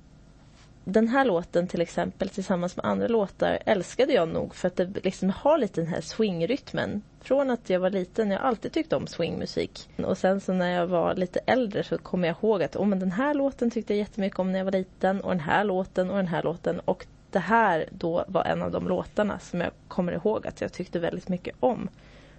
[0.85, 5.05] den här låten till exempel tillsammans med andra låtar älskade jag nog för att det
[5.05, 7.03] liksom har lite den här swingrytmen.
[7.21, 9.89] Från att jag var liten, jag har alltid tyckt om swingmusik.
[9.97, 12.99] Och sen så när jag var lite äldre så kommer jag ihåg att oh, men
[12.99, 16.11] den här låten tyckte jag jättemycket om när jag var liten och den här låten
[16.11, 16.81] och den här låten.
[16.81, 20.73] Och det här då var en av de låtarna som jag kommer ihåg att jag
[20.73, 21.89] tyckte väldigt mycket om.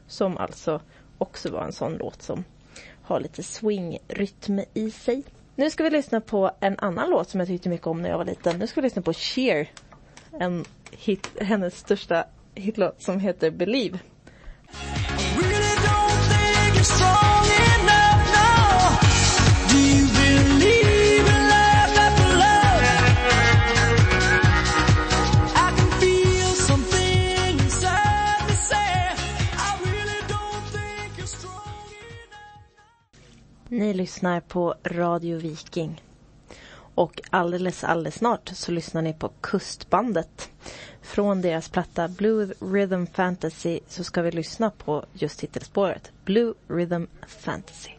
[0.07, 0.81] Som alltså
[1.17, 2.43] också var en sån låt som
[3.01, 5.23] har lite swingrytm i sig.
[5.57, 8.17] Nu ska vi lyssna på en annan låt som jag tyckte mycket om när jag
[8.17, 8.59] var liten.
[8.59, 9.69] Nu ska vi lyssna på Cher.
[10.39, 12.25] En hit, hennes största
[12.55, 13.99] hitlåt som heter Believe.
[33.75, 36.03] Ni lyssnar på Radio Viking.
[36.95, 40.49] Och alldeles, alldeles snart så lyssnar ni på Kustbandet.
[41.01, 47.03] Från deras platta Blue Rhythm Fantasy så ska vi lyssna på just titelspåret Blue Rhythm
[47.27, 47.91] Fantasy.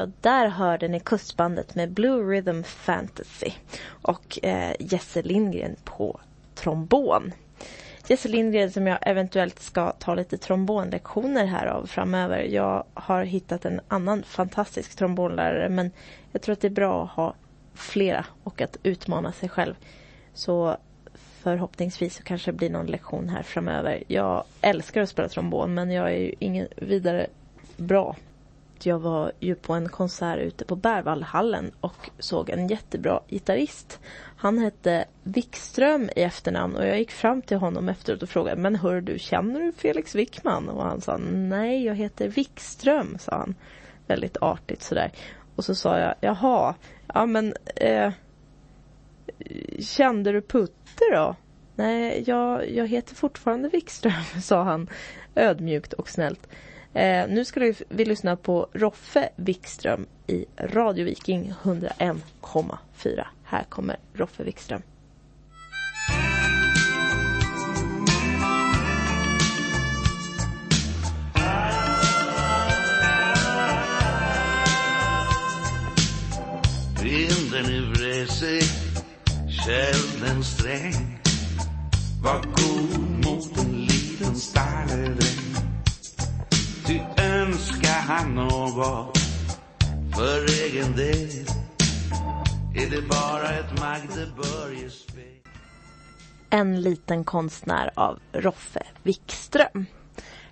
[0.00, 3.52] Ja, där hörde ni Kustbandet med Blue Rhythm Fantasy
[4.02, 6.20] och eh, Jesse Lindgren på
[6.54, 7.32] trombon.
[8.08, 12.42] Jesse Lindgren som jag eventuellt ska ta lite trombonlektioner här av framöver.
[12.42, 15.90] Jag har hittat en annan fantastisk trombonlärare men
[16.32, 17.34] jag tror att det är bra att ha
[17.74, 19.74] flera och att utmana sig själv.
[20.34, 20.76] Så
[21.42, 24.02] förhoppningsvis så kanske det blir någon lektion här framöver.
[24.06, 27.26] Jag älskar att spela trombon men jag är ju ingen vidare
[27.76, 28.16] bra
[28.86, 34.00] jag var ju på en konsert ute på Berwaldhallen och såg en jättebra gitarrist.
[34.36, 38.76] Han hette Wikström i efternamn och jag gick fram till honom efteråt och frågade Men
[38.76, 40.68] hör du, känner du Felix Wickman?
[40.68, 43.54] Och han sa Nej, jag heter Wikström, sa han.
[44.06, 45.12] Väldigt artigt sådär.
[45.56, 46.74] Och så sa jag Jaha,
[47.14, 48.12] ja men eh,
[49.78, 51.36] Kände du Putte då?
[51.74, 54.88] Nej, jag, jag heter fortfarande Wikström, sa han
[55.34, 56.48] ödmjukt och snällt.
[56.94, 63.26] Eh, nu ska vi, vi lyssna på Roffe Wikström i Radio Viking 101,4.
[63.44, 64.82] Här kommer Roffe Wikström.
[77.02, 78.62] Vinden är Vresig,
[79.66, 81.18] kälden sträng
[82.22, 85.39] Var god mot en liten stalledräng
[86.90, 89.18] Ty önskar han något
[90.14, 91.28] för egen del
[92.74, 95.22] är det bara ett Magdeburgerspel
[96.50, 99.86] En liten konstnär av Roffe Wikström.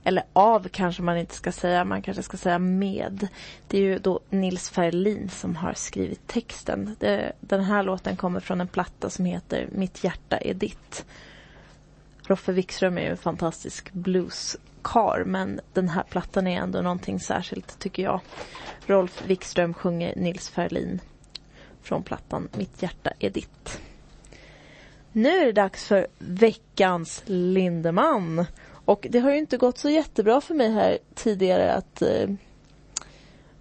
[0.05, 3.29] Eller av kanske man inte ska säga, man kanske ska säga med.
[3.69, 6.97] Det är ju då Nils Ferlin som har skrivit texten.
[6.99, 11.05] Det, den här låten kommer från en platta som heter Mitt hjärta är ditt.
[12.23, 14.57] Roffe Wikström är ju en fantastisk blues
[14.93, 18.21] kar men den här plattan är ändå någonting särskilt tycker jag.
[18.87, 21.01] Rolf Wikström sjunger Nils Ferlin
[21.83, 23.81] från plattan Mitt hjärta är ditt.
[25.13, 28.45] Nu är det dags för veckans Lindeman.
[28.85, 32.31] Och det har ju inte gått så jättebra för mig här tidigare att, eh,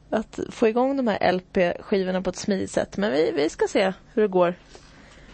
[0.09, 2.97] att få igång de här LP-skivorna på ett smidigt sätt.
[2.97, 4.55] Men vi, vi ska se hur det går.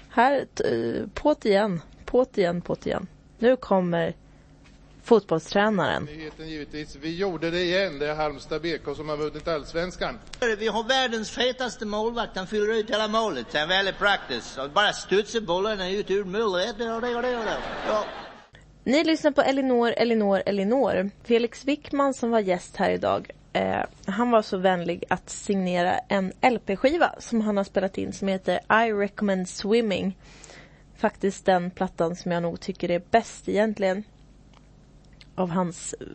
[0.09, 3.07] Här, eh, på't igen, på't igen, på't igen.
[3.39, 4.13] Nu kommer
[5.03, 6.03] fotbollstränaren.
[6.03, 6.95] Nyheten givetvis.
[6.95, 7.99] Vi gjorde det igen.
[7.99, 10.19] Det är Halmstad BK som har vunnit allsvenskan.
[10.57, 12.37] Vi har världens fetaste målvakt.
[12.37, 13.45] Han fyller ut hela målet.
[13.51, 14.57] Det är väldigt praktiskt.
[14.57, 16.75] Och bara studsar bollarna ut ur målet.
[17.87, 18.05] Ja.
[18.83, 21.09] Ni lyssnar på Elinor, Elinor, Elinor.
[21.23, 23.31] Felix Wickman som var gäst här idag.
[23.53, 28.27] Eh, han var så vänlig att signera en LP-skiva som han har spelat in som
[28.27, 30.17] heter I recommend swimming
[31.03, 34.03] faktiskt den plattan som jag nog tycker är bäst egentligen.
[35.35, 36.07] Av hans eh,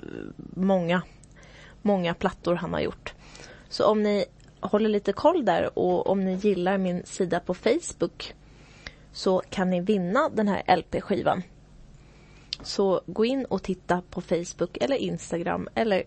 [0.55, 1.03] många,
[1.82, 3.15] många plattor han har gjort.
[3.69, 4.24] Så om ni
[4.61, 8.35] håller lite koll där och om ni gillar min sida på Facebook
[9.12, 11.43] så kan ni vinna den här LP-skivan.
[12.62, 16.03] Så gå in och titta på Facebook eller Instagram eller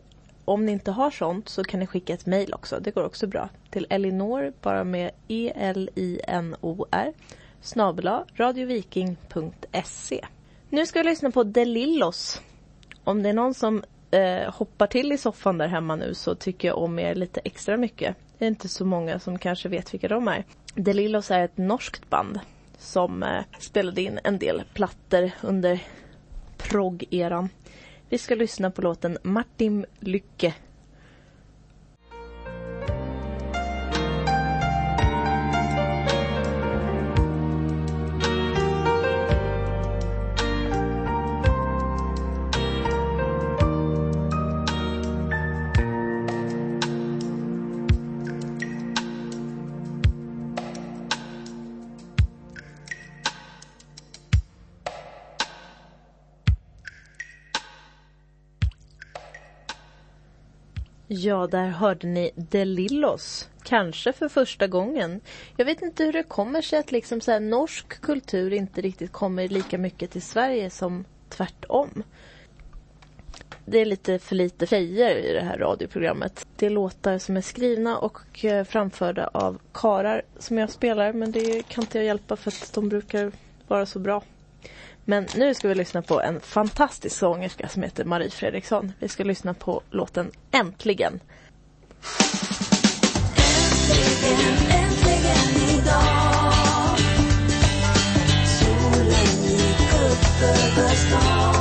[0.45, 2.79] om ni inte har sånt så kan ni skicka ett mejl också.
[2.79, 3.49] Det går också bra.
[3.69, 7.13] Till Elinor, bara med E-L-I-N-O-R
[7.61, 10.25] snabela radioviking.se.
[10.69, 12.41] Nu ska vi lyssna på Delillos.
[13.03, 16.67] Om det är någon som eh, hoppar till i soffan där hemma nu så tycker
[16.67, 18.15] jag om er lite extra mycket.
[18.37, 20.43] Det är inte så många som kanske vet vilka de är.
[20.85, 22.39] The Lillos är ett norskt band
[22.77, 25.83] som eh, spelade in en del plattor under
[26.57, 27.49] progg-eran.
[28.09, 30.53] Vi ska lyssna på låten Martin Lycke.
[61.23, 63.49] Ja, där hörde ni Delillos.
[63.63, 65.21] Kanske för första gången.
[65.57, 69.11] Jag vet inte hur det kommer sig att liksom så här, norsk kultur inte riktigt
[69.11, 72.03] kommer lika mycket till Sverige som tvärtom.
[73.65, 76.47] Det är lite för lite tjejer i det här radioprogrammet.
[76.55, 81.31] Det är låtar som är skrivna och eh, framförda av karar som jag spelar men
[81.31, 83.31] det kan inte jag hjälpa för att de brukar
[83.67, 84.23] vara så bra.
[85.05, 88.93] Men nu ska vi lyssna på en fantastisk sångerska som heter Marie Fredriksson.
[88.99, 91.19] Vi ska lyssna på låten Äntligen.
[94.69, 96.97] Äntligen idag
[98.59, 101.60] Solen gick upp över stan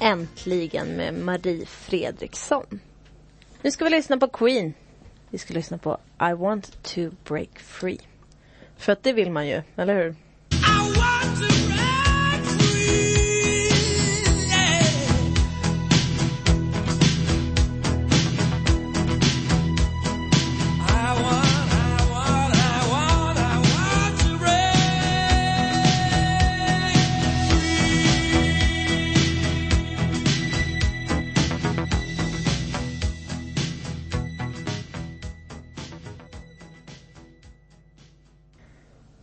[0.00, 2.80] Äntligen med Marie Fredriksson.
[3.62, 4.74] Nu ska vi lyssna på Queen.
[5.30, 5.98] Vi ska lyssna på
[6.30, 8.00] I want to break free.
[8.76, 10.14] För att det vill man ju, eller hur?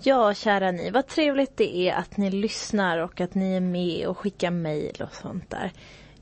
[0.08, 4.08] Ja, kära ni, vad trevligt det är att ni lyssnar och att ni är med
[4.08, 5.72] och skickar mejl och sånt där.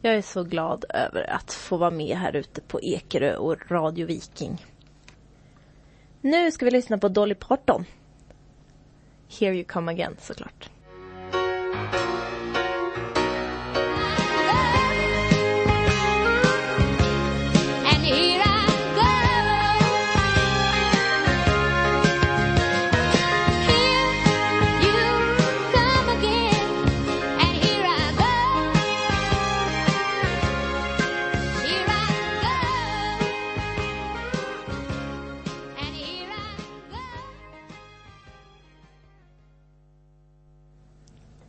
[0.02, 4.08] Jag är så glad över att få vara med här ute på Ekerö och Radio
[4.08, 4.66] Viking.
[6.22, 7.86] Nu ska vi lyssna på Dolly Parton.
[9.40, 10.70] Here you come again, såklart.
[11.34, 12.15] Mm.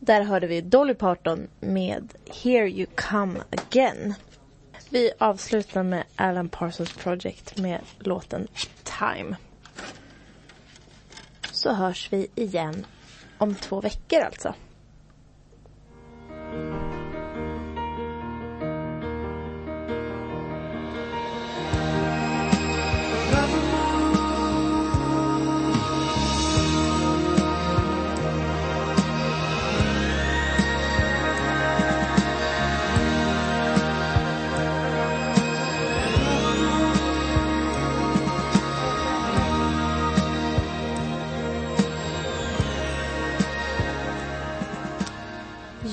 [0.07, 2.13] Där hörde vi Dolly Parton med
[2.43, 4.13] Here You Come Again.
[4.89, 8.47] Vi avslutar med Alan Parsons Project med låten
[8.83, 9.35] Time.
[11.51, 12.85] Så hörs vi igen
[13.37, 14.53] om två veckor alltså.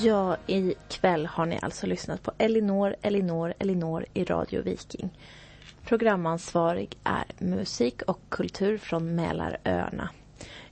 [0.05, 5.09] Ja, ikväll har ni alltså lyssnat på Elinor, Elinor, Elinor i Radio Viking.
[5.85, 10.09] Programansvarig är musik och kultur från Mälaröarna.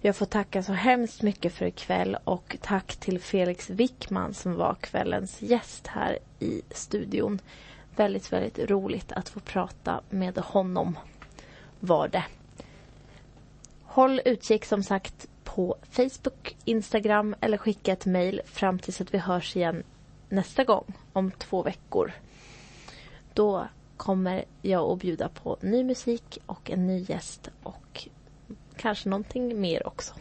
[0.02, 4.76] Jag får tacka så hemskt mycket för ikväll och tack till Felix Wickman som var
[4.76, 7.40] kvällens gäst här i studion.
[7.96, 10.98] Väldigt, väldigt roligt att få prata med honom
[11.80, 12.26] var det.
[13.84, 19.18] Håll utkik som sagt på Facebook, Instagram eller skicka ett mejl fram tills att vi
[19.18, 19.84] hörs igen
[20.30, 22.12] nästa gång om två veckor.
[23.34, 23.68] Då
[23.98, 28.08] kommer jag att bjuda på ny musik och en ny gäst och
[28.76, 30.14] kanske någonting mer också.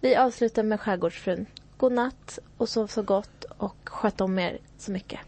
[0.00, 1.46] Vi avslutar med Skärgårdsfrun.
[1.76, 5.20] God natt och sov så gott och sköt om er så mycket.